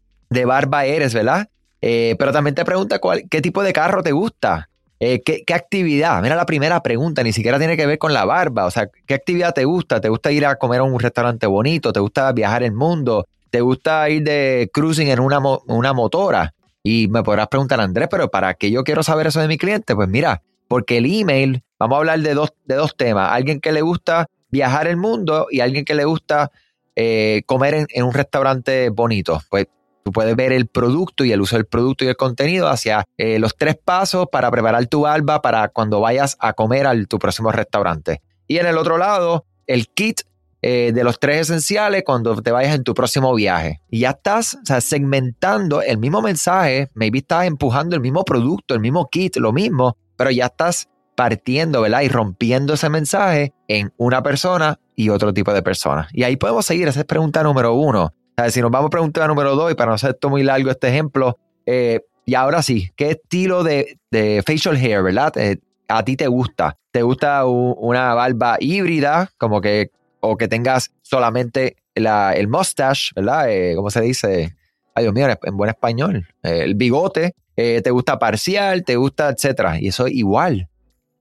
barba 0.46 0.84
eres, 0.84 1.12
¿verdad? 1.12 1.48
Eh, 1.82 2.14
pero 2.18 2.32
también 2.32 2.54
te 2.54 2.64
pregunta 2.64 3.00
cuál, 3.00 3.24
qué 3.28 3.42
tipo 3.42 3.62
de 3.62 3.72
carro 3.72 4.02
te 4.02 4.12
gusta, 4.12 4.70
eh, 5.00 5.22
¿qué, 5.22 5.44
¿qué, 5.44 5.54
actividad. 5.54 6.22
Mira 6.22 6.36
la 6.36 6.46
primera 6.46 6.82
pregunta, 6.82 7.22
ni 7.22 7.32
siquiera 7.32 7.58
tiene 7.58 7.76
que 7.76 7.86
ver 7.86 7.98
con 7.98 8.12
la 8.12 8.24
barba, 8.24 8.66
o 8.66 8.70
sea, 8.70 8.88
¿qué 9.06 9.14
actividad 9.14 9.54
te 9.54 9.64
gusta? 9.64 10.00
¿Te 10.00 10.08
gusta 10.08 10.32
ir 10.32 10.46
a 10.46 10.56
comer 10.56 10.80
a 10.80 10.84
un 10.84 10.98
restaurante 10.98 11.46
bonito? 11.46 11.92
¿Te 11.92 12.00
gusta 12.00 12.32
viajar 12.32 12.62
el 12.62 12.72
mundo? 12.72 13.26
te 13.54 13.60
gusta 13.60 14.10
ir 14.10 14.24
de 14.24 14.68
cruising 14.72 15.10
en 15.10 15.20
una, 15.20 15.38
una 15.68 15.92
motora. 15.92 16.52
Y 16.82 17.06
me 17.06 17.22
podrás 17.22 17.46
preguntar, 17.46 17.80
Andrés, 17.80 18.08
pero 18.10 18.28
¿para 18.28 18.52
qué 18.54 18.68
yo 18.68 18.82
quiero 18.82 19.04
saber 19.04 19.28
eso 19.28 19.40
de 19.40 19.46
mi 19.46 19.58
cliente? 19.58 19.94
Pues 19.94 20.08
mira, 20.08 20.42
porque 20.66 20.96
el 20.96 21.06
email, 21.06 21.62
vamos 21.78 21.94
a 21.94 21.98
hablar 22.00 22.18
de 22.18 22.34
dos, 22.34 22.52
de 22.64 22.74
dos 22.74 22.96
temas. 22.96 23.30
Alguien 23.30 23.60
que 23.60 23.70
le 23.70 23.80
gusta 23.80 24.26
viajar 24.50 24.88
el 24.88 24.96
mundo 24.96 25.46
y 25.52 25.60
alguien 25.60 25.84
que 25.84 25.94
le 25.94 26.04
gusta 26.04 26.50
eh, 26.96 27.42
comer 27.46 27.86
en, 27.88 28.02
un 28.02 28.12
restaurante 28.12 28.88
bonito. 28.90 29.40
Pues 29.48 29.68
tú 30.04 30.12
puedes 30.12 30.36
ver 30.36 30.52
el 30.52 30.66
producto 30.66 31.24
y 31.24 31.32
el 31.32 31.40
uso 31.40 31.56
del 31.56 31.66
producto 31.66 32.04
y 32.04 32.08
el 32.08 32.16
contenido 32.16 32.68
hacia 32.68 33.04
eh, 33.16 33.38
los 33.38 33.56
tres 33.56 33.76
pasos 33.82 34.26
para 34.30 34.50
preparar 34.50 34.86
tu 34.86 35.06
alba 35.06 35.42
para 35.42 35.68
cuando 35.68 36.00
vayas 36.00 36.36
a 36.38 36.52
comer 36.52 36.86
a 36.86 37.04
tu 37.06 37.18
próximo 37.18 37.50
restaurante. 37.50 38.20
Y 38.46 38.58
en 38.58 38.66
el 38.66 38.76
otro 38.76 38.98
lado, 38.98 39.46
el 39.66 39.88
kit 39.88 40.20
eh, 40.60 40.92
de 40.94 41.04
los 41.04 41.18
tres 41.18 41.42
esenciales 41.42 42.04
cuando 42.04 42.40
te 42.40 42.50
vayas 42.50 42.74
en 42.74 42.84
tu 42.84 42.94
próximo 42.94 43.34
viaje. 43.34 43.80
Y 43.90 44.00
ya 44.00 44.10
estás 44.10 44.58
segmentando 44.80 45.82
el 45.82 45.98
mismo 45.98 46.22
mensaje, 46.22 46.90
maybe 46.94 47.18
estás 47.18 47.46
empujando 47.46 47.96
el 47.96 48.02
mismo 48.02 48.24
producto, 48.24 48.74
el 48.74 48.80
mismo 48.80 49.08
kit, 49.10 49.36
lo 49.36 49.52
mismo, 49.52 49.96
pero 50.16 50.30
ya 50.30 50.46
estás 50.46 50.88
partiendo, 51.16 51.80
¿verdad? 51.80 52.02
Y 52.02 52.08
rompiendo 52.08 52.74
ese 52.74 52.88
mensaje 52.88 53.52
en 53.68 53.92
una 53.96 54.22
persona 54.22 54.78
y 54.96 55.08
otro 55.08 55.32
tipo 55.32 55.52
de 55.52 55.62
persona. 55.62 56.08
Y 56.12 56.22
ahí 56.22 56.36
podemos 56.36 56.66
seguir, 56.66 56.88
esa 56.88 57.00
es 57.00 57.06
pregunta 57.06 57.42
número 57.42 57.74
uno. 57.74 58.12
Si 58.48 58.60
nos 58.60 58.70
vamos 58.70 58.88
a 58.88 58.90
preguntar 58.90 59.28
número 59.28 59.54
dos, 59.54 59.72
y 59.72 59.74
para 59.74 59.90
no 59.90 59.94
hacer 59.94 60.10
esto 60.10 60.30
muy 60.30 60.42
largo 60.42 60.70
este 60.70 60.88
ejemplo, 60.88 61.38
eh, 61.66 62.00
y 62.26 62.34
ahora 62.34 62.62
sí, 62.62 62.90
¿qué 62.96 63.10
estilo 63.10 63.62
de, 63.62 63.98
facial 64.46 64.76
hair, 64.76 65.02
verdad? 65.02 65.36
Eh, 65.36 65.58
a 65.88 66.04
ti 66.04 66.16
te 66.16 66.26
gusta? 66.26 66.76
¿Te 66.90 67.02
gusta 67.02 67.44
una 67.44 68.14
barba 68.14 68.56
híbrida, 68.60 69.30
como 69.38 69.60
que, 69.60 69.90
o 70.20 70.36
que 70.36 70.48
tengas 70.48 70.90
solamente 71.02 71.76
el 71.94 72.48
mustache, 72.48 73.12
¿verdad? 73.14 73.50
Eh, 73.50 73.74
¿Cómo 73.76 73.90
se 73.90 74.00
dice? 74.00 74.56
Ay, 74.94 75.04
Dios 75.04 75.14
mío, 75.14 75.26
en 75.42 75.56
buen 75.56 75.70
español. 75.70 76.26
el 76.42 76.74
bigote. 76.74 77.34
¿Te 77.56 77.90
gusta 77.90 78.18
parcial? 78.18 78.84
¿Te 78.84 78.96
gusta, 78.96 79.28
etcétera? 79.28 79.80
Y 79.80 79.88
eso 79.88 80.06
es 80.06 80.14
igual. 80.14 80.68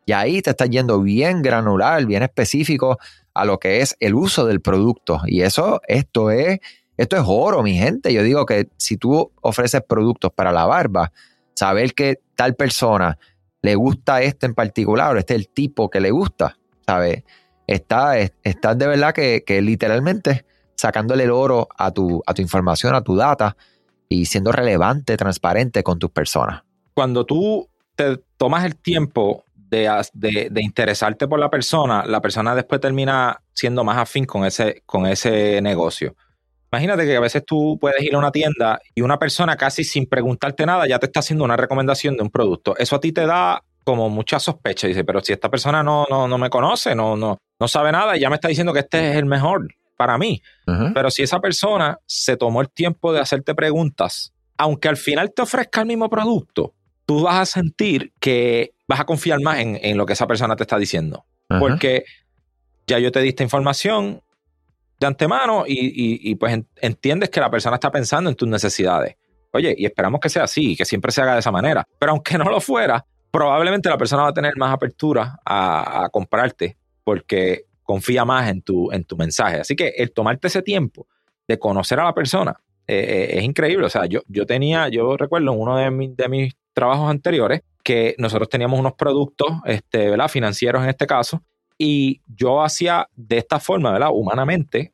Y 0.05 0.11
ahí 0.11 0.41
te 0.41 0.49
estás 0.49 0.69
yendo 0.69 1.01
bien 1.01 1.41
granular, 1.41 2.05
bien 2.05 2.23
específico 2.23 2.97
a 3.33 3.45
lo 3.45 3.59
que 3.59 3.81
es 3.81 3.95
el 3.99 4.15
uso 4.15 4.45
del 4.45 4.61
producto. 4.61 5.21
Y 5.25 5.41
eso, 5.41 5.81
esto 5.87 6.31
es, 6.31 6.59
esto 6.97 7.15
es 7.15 7.23
oro, 7.25 7.63
mi 7.63 7.75
gente. 7.75 8.13
Yo 8.13 8.23
digo 8.23 8.45
que 8.45 8.69
si 8.77 8.97
tú 8.97 9.31
ofreces 9.41 9.81
productos 9.87 10.31
para 10.33 10.51
la 10.51 10.65
barba, 10.65 11.11
saber 11.53 11.93
que 11.93 12.19
tal 12.35 12.55
persona 12.55 13.17
le 13.61 13.75
gusta 13.75 14.21
este 14.21 14.45
en 14.45 14.53
particular, 14.53 15.15
o 15.15 15.19
este 15.19 15.33
es 15.33 15.39
el 15.39 15.49
tipo 15.49 15.89
que 15.89 16.01
le 16.01 16.11
gusta, 16.11 16.57
¿sabes? 16.85 17.23
Estás 17.65 18.31
está 18.43 18.75
de 18.75 18.87
verdad 18.87 19.13
que, 19.13 19.43
que, 19.45 19.61
literalmente 19.61 20.45
sacándole 20.75 21.23
el 21.23 21.31
oro 21.31 21.69
a 21.77 21.91
tu, 21.91 22.21
a 22.25 22.33
tu 22.33 22.41
información, 22.41 22.93
a 22.93 23.01
tu 23.01 23.15
data 23.15 23.55
y 24.09 24.25
siendo 24.25 24.51
relevante, 24.51 25.15
transparente 25.15 25.81
con 25.81 25.97
tus 25.97 26.11
personas. 26.11 26.63
Cuando 26.93 27.25
tú 27.25 27.69
te 27.95 28.17
tomas 28.37 28.65
el 28.65 28.75
tiempo 28.75 29.45
de, 29.55 30.61
interesarte 30.61 31.27
por 31.27 31.39
la 31.39 31.49
persona, 31.49 32.05
la 32.05 32.21
persona 32.21 32.55
después 32.55 32.79
termina 32.79 33.41
siendo 33.53 33.83
más 33.83 33.97
afín 33.97 34.25
con 34.25 34.45
ese, 34.45 34.83
con 34.85 35.05
ese 35.05 35.61
negocio. 35.61 36.15
Imagínate 36.73 37.05
que 37.05 37.15
a 37.15 37.19
veces 37.19 37.43
tú 37.45 37.77
puedes 37.79 38.01
ir 38.01 38.15
a 38.15 38.17
una 38.17 38.31
tienda 38.31 38.81
y 38.95 39.01
una 39.01 39.19
persona 39.19 39.55
casi 39.55 39.83
sin 39.83 40.07
preguntarte 40.07 40.65
nada 40.65 40.87
ya 40.87 40.97
te 40.97 41.05
está 41.05 41.19
haciendo 41.19 41.45
una 41.45 41.55
recomendación 41.55 42.17
de 42.17 42.23
un 42.23 42.31
producto. 42.31 42.75
Eso 42.77 42.95
a 42.95 42.99
ti 42.99 43.11
te 43.11 43.27
da 43.27 43.63
como 43.83 44.09
mucha 44.09 44.39
sospecha. 44.39 44.87
Dice, 44.87 45.03
pero 45.03 45.21
si 45.21 45.33
esta 45.33 45.51
persona 45.51 45.83
no, 45.83 46.07
no, 46.09 46.27
no 46.27 46.37
me 46.39 46.49
conoce, 46.49 46.95
no, 46.95 47.15
no, 47.15 47.37
no 47.59 47.67
sabe 47.67 47.91
nada 47.91 48.17
y 48.17 48.21
ya 48.21 48.29
me 48.31 48.37
está 48.37 48.47
diciendo 48.47 48.73
que 48.73 48.79
este 48.79 49.11
es 49.11 49.17
el 49.17 49.25
mejor 49.27 49.67
para 49.95 50.17
mí. 50.17 50.41
Pero 50.95 51.11
si 51.11 51.21
esa 51.21 51.39
persona 51.39 51.99
se 52.07 52.37
tomó 52.37 52.61
el 52.61 52.71
tiempo 52.71 53.13
de 53.13 53.19
hacerte 53.19 53.53
preguntas, 53.53 54.33
aunque 54.57 54.89
al 54.89 54.97
final 54.97 55.31
te 55.31 55.43
ofrezca 55.43 55.81
el 55.81 55.87
mismo 55.87 56.09
producto, 56.09 56.73
tú 57.05 57.21
vas 57.21 57.35
a 57.35 57.45
sentir 57.45 58.13
que 58.19 58.73
vas 58.87 58.99
a 58.99 59.05
confiar 59.05 59.39
más 59.41 59.59
en, 59.59 59.95
lo 59.95 60.07
que 60.07 60.13
esa 60.13 60.25
persona 60.25 60.55
te 60.55 60.63
está 60.63 60.79
diciendo. 60.79 61.23
Porque 61.59 62.05
ya 62.87 62.97
yo 62.97 63.11
te 63.11 63.21
di 63.21 63.29
esta 63.29 63.43
información 63.43 64.23
de 65.03 65.07
antemano 65.07 65.65
y, 65.67 66.33
pues 66.35 66.59
entiendes 66.81 67.29
que 67.29 67.39
la 67.39 67.51
persona 67.51 67.75
está 67.75 67.91
pensando 67.91 68.29
en 68.29 68.35
tus 68.35 68.47
necesidades. 68.47 69.15
Oye, 69.51 69.75
y 69.77 69.85
esperamos 69.85 70.19
que 70.19 70.29
sea 70.29 70.43
así, 70.43 70.75
que 70.75 70.85
siempre 70.85 71.11
se 71.11 71.21
haga 71.21 71.33
de 71.33 71.39
esa 71.39 71.51
manera. 71.51 71.85
Pero 71.99 72.13
aunque 72.13 72.37
no 72.39 72.45
lo 72.45 72.59
fuera, 72.59 73.05
probablemente 73.29 73.89
la 73.89 73.97
persona 73.97 74.23
va 74.23 74.29
a 74.29 74.33
tener 74.33 74.55
más 74.57 74.73
apertura 74.73 75.39
a, 75.45 76.07
comprarte 76.11 76.77
porque 77.03 77.65
confía 77.83 78.23
más 78.23 78.49
en 78.49 78.61
tu, 78.61 78.91
en 78.91 79.03
tu 79.03 79.17
mensaje. 79.17 79.59
Así 79.59 79.75
que 79.75 79.89
el 79.97 80.13
tomarte 80.13 80.47
ese 80.47 80.61
tiempo 80.61 81.07
de 81.47 81.59
conocer 81.59 81.99
a 81.99 82.05
la 82.05 82.13
persona 82.13 82.55
eh, 82.87 82.95
eh, 82.97 83.37
es 83.37 83.43
increíble. 83.43 83.85
O 83.85 83.89
sea, 83.89 84.05
yo, 84.05 84.21
yo 84.27 84.45
tenía, 84.45 84.87
yo 84.87 85.17
recuerdo 85.17 85.51
en 85.51 85.59
uno 85.59 85.77
de, 85.77 86.13
de 86.15 86.29
mis 86.29 86.53
trabajos 86.73 87.09
anteriores 87.09 87.61
que 87.83 88.15
nosotros 88.17 88.47
teníamos 88.47 88.79
unos 88.79 88.93
productos 88.93 89.49
este, 89.65 90.09
¿verdad? 90.09 90.29
financieros 90.29 90.81
en 90.81 90.89
este 90.89 91.05
caso, 91.05 91.43
y 91.77 92.21
yo 92.27 92.61
hacía 92.61 93.09
de 93.15 93.37
esta 93.39 93.59
forma, 93.59 93.91
¿verdad? 93.91 94.09
humanamente, 94.11 94.92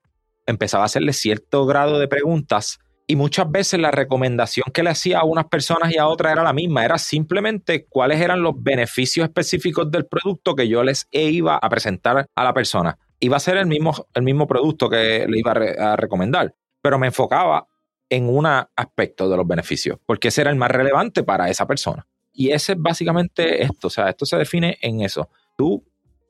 empezaba 0.49 0.83
a 0.83 0.85
hacerle 0.85 1.13
cierto 1.13 1.65
grado 1.65 1.99
de 1.99 2.07
preguntas 2.07 2.79
y 3.07 3.15
muchas 3.15 3.49
veces 3.49 3.79
la 3.79 3.89
recomendación 3.89 4.65
que 4.71 4.83
le 4.83 4.91
hacía 4.91 5.19
a 5.19 5.23
unas 5.23 5.45
personas 5.45 5.91
y 5.91 5.97
a 5.97 6.07
otras 6.07 6.31
era 6.31 6.43
la 6.43 6.53
misma, 6.53 6.85
era 6.85 6.99
simplemente 6.99 7.87
cuáles 7.89 8.21
eran 8.21 8.43
los 8.43 8.53
beneficios 8.61 9.25
específicos 9.25 9.89
del 9.89 10.05
producto 10.05 10.53
que 10.53 10.67
yo 10.67 10.83
les 10.83 11.07
iba 11.09 11.57
a 11.57 11.69
presentar 11.69 12.27
a 12.35 12.43
la 12.43 12.53
persona. 12.53 12.99
Iba 13.19 13.37
a 13.37 13.39
ser 13.39 13.57
el 13.57 13.65
mismo, 13.65 13.95
el 14.13 14.21
mismo 14.21 14.45
producto 14.45 14.89
que 14.89 15.25
le 15.27 15.39
iba 15.39 15.51
a, 15.51 15.93
a 15.93 15.95
recomendar, 15.95 16.53
pero 16.83 16.99
me 16.99 17.07
enfocaba 17.07 17.65
en 18.09 18.29
un 18.29 18.45
aspecto 18.45 19.27
de 19.27 19.37
los 19.37 19.47
beneficios, 19.47 19.97
porque 20.05 20.27
ese 20.27 20.41
era 20.41 20.51
el 20.51 20.57
más 20.57 20.69
relevante 20.69 21.23
para 21.23 21.49
esa 21.49 21.65
persona. 21.65 22.05
Y 22.31 22.51
ese 22.51 22.73
es 22.73 22.77
básicamente 22.79 23.63
esto, 23.63 23.87
o 23.87 23.89
sea, 23.89 24.07
esto 24.09 24.27
se 24.27 24.37
define 24.37 24.77
en 24.81 25.01
eso. 25.01 25.29
Tú 25.57 25.83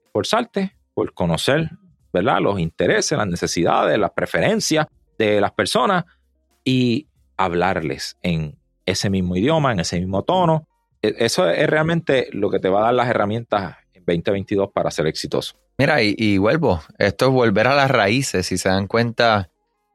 esforzarte 0.06 0.78
por 0.94 1.14
conocer, 1.14 1.70
¿verdad? 2.12 2.40
Los 2.42 2.60
intereses, 2.60 3.18
las 3.18 3.28
necesidades, 3.28 3.98
las 3.98 4.12
preferencias 4.12 4.88
de 5.18 5.42
las 5.42 5.52
personas 5.52 6.06
y 6.64 7.08
hablarles 7.38 8.18
en 8.22 8.58
ese 8.86 9.10
mismo 9.10 9.36
idioma, 9.36 9.72
en 9.72 9.80
ese 9.80 10.00
mismo 10.00 10.24
tono. 10.24 10.68
E, 11.02 11.16
eso 11.20 11.50
es 11.50 11.70
realmente 11.70 12.28
lo 12.32 12.50
que 12.50 12.60
te 12.60 12.70
va 12.70 12.82
a 12.82 12.84
dar 12.86 12.94
las 12.94 13.10
herramientas 13.10 13.78
en 13.94 14.04
2022 14.06 14.70
para 14.74 14.92
ser 14.92 15.08
exitoso. 15.08 15.56
Mira, 15.78 16.02
y, 16.02 16.38
vuelvo, 16.38 16.82
esto 16.98 17.28
es 17.28 17.32
volver 17.32 17.68
a 17.68 17.76
las 17.76 17.90
raíces, 17.90 18.48
si 18.48 18.58
se 18.58 18.68
dan 18.68 18.88
cuenta, 18.88 19.50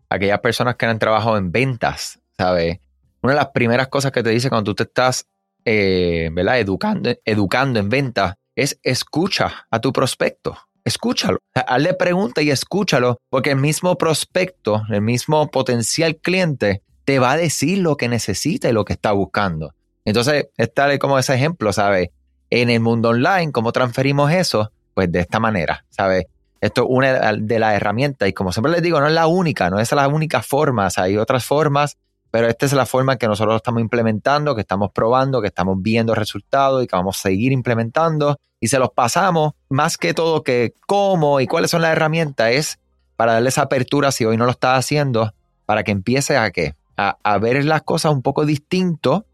aquellas 0.09 0.41
personas 0.41 0.77
que 0.77 0.87
han 0.87 0.99
trabajado 0.99 1.37
en 1.37 1.53
ventas, 1.53 2.21
¿sabes? 2.39 2.79
Una 3.21 3.35
de 3.35 3.39
las 3.39 3.49
primeras 3.49 3.89
cosas 3.89 4.11
que 4.11 4.23
te 4.23 4.31
dice 4.31 4.49
cuando 4.49 4.71
tú 4.71 4.77
te 4.77 4.85
estás, 4.85 5.27
eh, 5.65 6.31
¿verdad? 6.33 6.59
Educando, 6.59 7.11
educando 7.25 7.81
en 7.81 7.91
ventas 7.91 8.35
es 8.57 8.79
escucha 8.83 9.67
a 9.71 9.81
tu 9.81 9.93
prospecto. 9.93 10.57
Escúchalo. 10.85 11.39
Hazle 11.55 11.95
pregunta 11.95 12.43
y 12.43 12.51
escúchalo, 12.51 13.19
porque 13.31 13.51
el 13.51 13.57
mismo 13.57 13.97
prospecto, 13.97 14.83
el 14.91 15.01
mismo 15.01 15.51
potencial 15.51 16.17
cliente, 16.17 16.83
te 17.05 17.19
va 17.19 17.33
a 17.33 17.37
decir 17.37 17.79
lo 17.79 17.97
que 17.97 18.09
necesita 18.09 18.69
y 18.69 18.73
lo 18.73 18.85
que 18.85 18.93
está 18.93 19.13
buscando. 19.13 19.75
Entonces, 20.05 20.49
es 20.57 20.75
tal 20.75 20.99
como 20.99 21.19
ese 21.19 21.35
ejemplo, 21.35 21.73
¿sabes? 21.73 22.11
En 22.51 22.69
el 22.69 22.81
mundo 22.81 23.11
online, 23.11 23.53
¿cómo 23.53 23.73
transferimos 23.73 24.31
eso? 24.31 24.71
Pues 24.93 25.11
de 25.11 25.21
esta 25.21 25.41
manera, 25.41 25.85
¿sabes? 25.89 26.27
Esto 26.61 26.83
es 26.83 26.89
una 26.91 27.33
de 27.33 27.59
las 27.59 27.75
herramientas 27.75 28.29
y 28.29 28.33
como 28.33 28.53
siempre 28.53 28.73
les 28.73 28.83
digo, 28.83 29.01
no 29.01 29.07
es 29.07 29.13
la 29.13 29.27
única, 29.27 29.71
no 29.71 29.81
es 29.81 29.93
la 29.93 30.09
única 30.09 30.43
forma, 30.43 30.89
hay 30.97 31.17
otras 31.17 31.45
formas, 31.45 31.99
pero 32.35 32.49
esta 32.49 32.67
es 32.67 32.73
la 32.73 32.85
forma 32.85 33.17
que 33.17 33.29
nosotros 33.29 33.55
estamos 33.55 33.81
implementando, 33.81 34.57
que 34.57 34.63
estamos 34.63 34.91
probando, 34.91 35.41
que 35.41 35.47
estamos 35.47 35.81
viendo 35.81 36.17
resultados 36.17 36.83
y 36.83 36.89
que 36.89 36.97
vamos 36.97 37.17
a 37.17 37.23
seguir 37.23 37.53
implementando 37.53 38.39
y 38.59 38.67
se 38.67 38.81
los 38.81 38.91
pasamos 38.91 39.53
más 39.69 39.97
que 39.97 40.15
todo 40.15 40.43
que 40.43 40.75
cómo 40.85 41.39
y 41.39 41.47
cuáles 41.47 41.71
son 41.71 41.83
las 41.83 41.93
herramientas 41.93 42.51
es 42.51 42.81
para 43.15 43.35
darles 43.35 43.57
apertura 43.57 44.11
si 44.11 44.25
hoy 44.25 44.37
no 44.37 44.47
lo 44.47 44.51
estás 44.51 44.81
haciendo, 44.81 45.33
para 45.65 45.85
que 45.85 45.93
empieces 45.93 46.37
a 46.37 46.51
qué? 46.51 46.75
A, 46.97 47.19
a 47.23 47.39
ver 47.39 47.65
las 47.65 47.83
cosas 47.83 48.11
un 48.11 48.21
poco 48.21 48.45
distinto, 48.45 49.27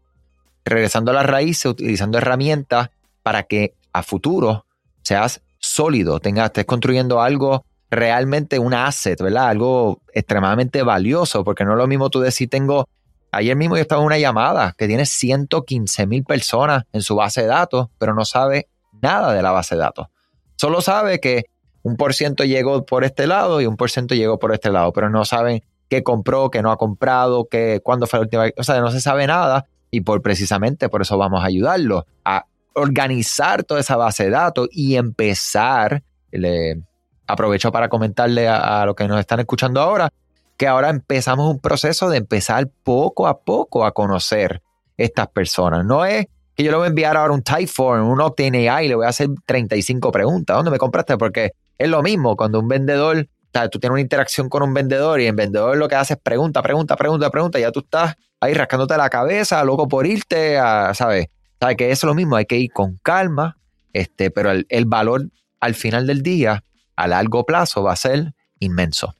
regresando 0.63 1.09
a 1.09 1.15
las 1.15 1.25
raíces, 1.25 1.65
utilizando 1.65 2.19
herramientas 2.19 2.91
para 3.23 3.41
que 3.41 3.73
a 3.93 4.03
futuro 4.03 4.67
seas 5.01 5.41
sólido, 5.57 6.19
tengas, 6.19 6.49
estés 6.49 6.65
construyendo 6.65 7.19
algo 7.19 7.65
realmente 7.91 8.57
un 8.57 8.73
asset, 8.73 9.21
¿verdad? 9.21 9.49
Algo 9.49 10.01
extremadamente 10.13 10.81
valioso, 10.81 11.43
porque 11.43 11.65
no 11.65 11.73
es 11.73 11.77
lo 11.77 11.87
mismo 11.87 12.09
tú 12.09 12.21
decir, 12.21 12.49
tengo, 12.49 12.87
ayer 13.31 13.55
mismo 13.55 13.75
yo 13.75 13.81
estaba 13.81 14.01
en 14.01 14.07
una 14.07 14.17
llamada 14.17 14.73
que 14.77 14.87
tiene 14.87 15.05
115 15.05 16.07
mil 16.07 16.23
personas 16.23 16.85
en 16.93 17.01
su 17.01 17.15
base 17.15 17.41
de 17.41 17.47
datos, 17.47 17.89
pero 17.99 18.15
no 18.15 18.23
sabe 18.23 18.69
nada 19.01 19.33
de 19.33 19.41
la 19.41 19.51
base 19.51 19.75
de 19.75 19.81
datos. 19.81 20.07
Solo 20.55 20.79
sabe 20.79 21.19
que 21.19 21.45
un 21.83 21.97
por 21.97 22.13
ciento 22.13 22.45
llegó 22.45 22.85
por 22.85 23.03
este 23.03 23.27
lado 23.27 23.59
y 23.59 23.65
un 23.65 23.75
por 23.75 23.91
ciento 23.91 24.15
llegó 24.15 24.39
por 24.39 24.53
este 24.53 24.71
lado, 24.71 24.93
pero 24.93 25.09
no 25.09 25.25
saben 25.25 25.61
qué 25.89 26.01
compró, 26.01 26.49
qué 26.49 26.61
no 26.61 26.71
ha 26.71 26.77
comprado, 26.77 27.49
qué, 27.49 27.81
cuándo 27.83 28.07
fue 28.07 28.19
la 28.19 28.23
última 28.23 28.45
o 28.55 28.63
sea, 28.63 28.79
no 28.79 28.91
se 28.91 29.01
sabe 29.01 29.27
nada 29.27 29.65
y 29.89 30.01
por 30.01 30.21
precisamente 30.21 30.87
por 30.87 31.01
eso 31.01 31.17
vamos 31.17 31.43
a 31.43 31.47
ayudarlo 31.47 32.05
a 32.23 32.45
organizar 32.73 33.63
toda 33.63 33.81
esa 33.81 33.97
base 33.97 34.25
de 34.25 34.29
datos 34.29 34.69
y 34.71 34.95
empezar, 34.95 36.03
le 36.31 36.81
aprovecho 37.27 37.71
para 37.71 37.89
comentarle 37.89 38.47
a, 38.47 38.85
los 38.85 38.95
que 38.95 39.07
nos 39.07 39.19
están 39.19 39.39
escuchando 39.39 39.81
ahora, 39.81 40.11
que 40.57 40.67
ahora 40.67 40.89
empezamos 40.89 41.49
un 41.49 41.59
proceso 41.59 42.09
de 42.09 42.17
empezar 42.17 42.67
poco 42.83 43.27
a 43.27 43.39
poco 43.39 43.85
a 43.85 43.91
conocer 43.91 44.61
estas 44.97 45.27
personas. 45.27 45.85
No 45.85 46.05
es 46.05 46.27
que 46.55 46.63
yo 46.63 46.71
le 46.71 46.77
voy 46.77 46.85
a 46.85 46.89
enviar 46.89 47.17
ahora 47.17 47.33
un 47.33 47.41
Typeform, 47.41 48.07
un 48.09 48.21
Octane 48.21 48.69
AI 48.69 48.85
y 48.85 48.89
le 48.89 48.95
voy 48.95 49.05
a 49.05 49.09
hacer 49.09 49.29
35 49.45 50.11
preguntas. 50.11 50.55
¿Dónde 50.55 50.71
me 50.71 50.77
compraste? 50.77 51.17
Porque 51.17 51.51
es 51.77 51.89
lo 51.89 52.03
mismo 52.03 52.35
cuando 52.35 52.59
un 52.59 52.67
vendedor, 52.67 53.17
o 53.17 53.49
sea, 53.53 53.69
tú 53.69 53.79
tienes 53.79 53.93
una 53.93 54.01
interacción 54.01 54.49
con 54.49 54.61
un 54.61 54.73
vendedor 54.73 55.19
y 55.19 55.25
el 55.25 55.35
vendedor 55.35 55.77
lo 55.77 55.87
que 55.87 55.95
hace 55.95 56.13
es 56.13 56.19
pregunta, 56.21 56.61
pregunta, 56.61 56.95
pregunta, 56.95 57.29
pregunta, 57.31 57.57
y 57.57 57.63
ya 57.63 57.71
tú 57.71 57.79
estás 57.79 58.15
ahí 58.39 58.53
rascándote 58.53 58.97
la 58.97 59.09
cabeza, 59.09 59.63
loco 59.63 59.87
por 59.87 60.05
irte, 60.05 60.57
a, 60.57 60.93
¿sabes? 60.93 61.27
¿Sabe? 61.59 61.75
Que 61.75 61.91
es 61.91 62.03
lo 62.03 62.13
mismo, 62.13 62.35
hay 62.35 62.45
que 62.45 62.57
ir 62.57 62.71
con 62.71 62.99
calma, 63.01 63.57
este, 63.93 64.31
pero 64.31 64.51
el, 64.51 64.85
valor 64.85 65.29
al 65.59 65.75
final 65.75 66.07
del 66.07 66.21
día, 66.21 66.63
a 66.95 67.07
largo 67.07 67.45
plazo, 67.45 67.83
va 67.83 67.93
a 67.93 67.97
ser 67.97 68.33
inmenso. 68.59 69.15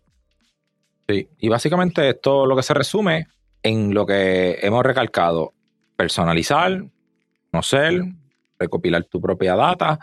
Sí, 1.07 1.27
y 1.39 1.49
básicamente 1.49 2.09
esto 2.09 2.45
lo 2.45 2.55
que 2.55 2.63
se 2.63 2.73
resume 2.73 3.27
en 3.63 3.93
lo 3.93 4.05
que 4.05 4.59
hemos 4.61 4.83
recalcado, 4.83 5.53
personalizar, 5.95 6.83
conocer, 7.51 8.03
recopilar 8.57 9.03
tu 9.05 9.19
propia 9.21 9.55
data. 9.55 9.99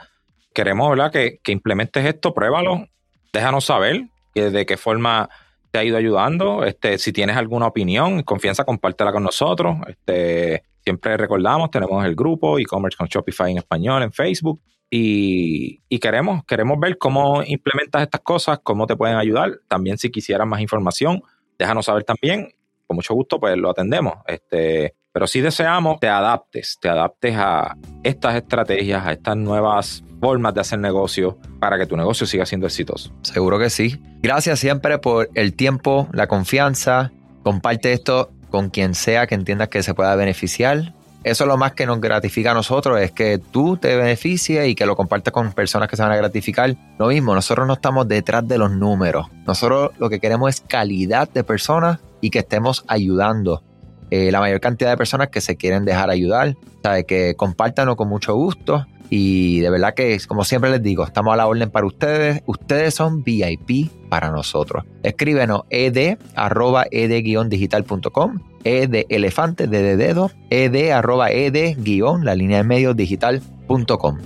Queremos 0.52 0.90
¿verdad? 0.90 1.12
Que, 1.12 1.40
que 1.42 1.52
implementes 1.52 2.04
esto, 2.04 2.34
pruébalo, 2.34 2.86
déjanos 3.32 3.64
saber 3.64 4.08
de 4.34 4.66
qué 4.66 4.76
forma 4.76 5.28
te 5.70 5.78
ha 5.78 5.84
ido 5.84 5.96
ayudando. 5.96 6.64
Este, 6.64 6.98
si 6.98 7.12
tienes 7.12 7.36
alguna 7.36 7.66
opinión, 7.66 8.22
confianza, 8.22 8.64
compártela 8.64 9.12
con 9.12 9.22
nosotros. 9.22 9.76
Este, 9.86 10.64
siempre 10.82 11.16
recordamos, 11.16 11.70
tenemos 11.70 12.04
el 12.04 12.14
grupo 12.14 12.58
e-commerce 12.58 12.96
con 12.96 13.08
Shopify 13.08 13.50
en 13.50 13.58
español 13.58 14.02
en 14.02 14.12
Facebook. 14.12 14.60
Y, 14.90 15.98
queremos, 15.98 16.44
queremos 16.44 16.78
ver 16.80 16.96
cómo 16.98 17.42
implementas 17.44 18.02
estas 18.02 18.22
cosas, 18.22 18.60
cómo 18.62 18.86
te 18.86 18.96
pueden 18.96 19.16
ayudar. 19.16 19.60
También 19.68 19.98
si 19.98 20.10
quisieras 20.10 20.46
más 20.46 20.60
información, 20.60 21.22
déjanos 21.58 21.86
saber 21.86 22.04
también. 22.04 22.54
Con 22.86 22.96
mucho 22.96 23.14
gusto, 23.14 23.38
pues 23.38 23.56
lo 23.56 23.70
atendemos. 23.70 24.14
Este, 24.26 24.94
pero 25.12 25.26
sí 25.26 25.40
deseamos 25.40 26.00
te 26.00 26.08
adaptes, 26.08 26.78
te 26.80 26.88
adaptes 26.88 27.34
a 27.36 27.76
estas 28.02 28.36
estrategias, 28.36 29.04
a 29.04 29.12
estas 29.12 29.36
nuevas 29.36 30.04
formas 30.20 30.54
de 30.54 30.60
hacer 30.60 30.78
negocio 30.78 31.38
para 31.60 31.78
que 31.78 31.86
tu 31.86 31.96
negocio 31.96 32.26
siga 32.26 32.46
siendo 32.46 32.66
exitoso. 32.66 33.12
Seguro 33.22 33.58
que 33.58 33.68
sí. 33.68 34.00
Gracias 34.22 34.60
siempre 34.60 34.98
por 34.98 35.28
el 35.34 35.54
tiempo, 35.54 36.08
la 36.12 36.28
confianza. 36.28 37.12
Comparte 37.42 37.92
esto 37.92 38.30
con 38.50 38.70
quien 38.70 38.94
sea 38.94 39.26
que 39.26 39.34
entiendas 39.34 39.68
que 39.68 39.82
se 39.82 39.92
pueda 39.92 40.14
beneficiar. 40.16 40.94
Eso 41.24 41.44
es 41.44 41.48
lo 41.48 41.56
más 41.56 41.72
que 41.72 41.84
nos 41.84 42.00
gratifica 42.00 42.52
a 42.52 42.54
nosotros, 42.54 43.00
es 43.00 43.10
que 43.10 43.38
tú 43.38 43.76
te 43.76 43.96
beneficies 43.96 44.68
y 44.68 44.74
que 44.74 44.86
lo 44.86 44.94
compartas 44.94 45.32
con 45.32 45.52
personas 45.52 45.88
que 45.88 45.96
se 45.96 46.02
van 46.02 46.12
a 46.12 46.16
gratificar. 46.16 46.76
Lo 46.98 47.08
mismo, 47.08 47.34
nosotros 47.34 47.66
no 47.66 47.74
estamos 47.74 48.06
detrás 48.06 48.46
de 48.46 48.56
los 48.56 48.70
números. 48.70 49.26
Nosotros 49.46 49.90
lo 49.98 50.08
que 50.08 50.20
queremos 50.20 50.48
es 50.50 50.60
calidad 50.60 51.28
de 51.28 51.42
personas 51.42 51.98
y 52.20 52.30
que 52.30 52.38
estemos 52.40 52.84
ayudando. 52.86 53.62
Eh, 54.10 54.30
la 54.32 54.40
mayor 54.40 54.60
cantidad 54.60 54.90
de 54.90 54.96
personas 54.96 55.28
que 55.28 55.40
se 55.40 55.56
quieren 55.56 55.84
dejar 55.84 56.08
ayudar, 56.08 56.56
¿sabe? 56.82 57.04
que 57.04 57.34
compártanlo 57.36 57.96
con 57.96 58.08
mucho 58.08 58.34
gusto. 58.34 58.86
Y 59.10 59.60
de 59.60 59.70
verdad 59.70 59.94
que, 59.94 60.18
como 60.26 60.44
siempre 60.44 60.70
les 60.70 60.82
digo, 60.82 61.04
estamos 61.04 61.32
a 61.32 61.36
la 61.36 61.46
orden 61.46 61.70
para 61.70 61.86
ustedes. 61.86 62.42
Ustedes 62.46 62.94
son 62.94 63.22
VIP 63.24 63.90
para 64.08 64.30
nosotros. 64.30 64.84
Escríbenos 65.02 65.62
ed 65.70 66.18
arroba 66.34 66.86
ed-digital.com 66.90 68.38
ed 68.64 68.90
de 68.90 69.06
elefante, 69.08 69.66
de 69.66 69.96
dedo, 69.96 70.30
ed 70.50 70.90
arroba 70.90 71.30
ed 71.30 71.76
guion, 71.78 72.24
la 72.24 72.34
línea 72.34 72.58
de 72.58 72.64
medios 72.64 72.96
digital.com. 72.96 74.18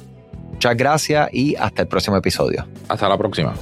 Muchas 0.52 0.76
gracias 0.76 1.28
y 1.32 1.56
hasta 1.56 1.82
el 1.82 1.88
próximo 1.88 2.16
episodio. 2.16 2.66
Hasta 2.88 3.08
la 3.08 3.18
próxima. 3.18 3.54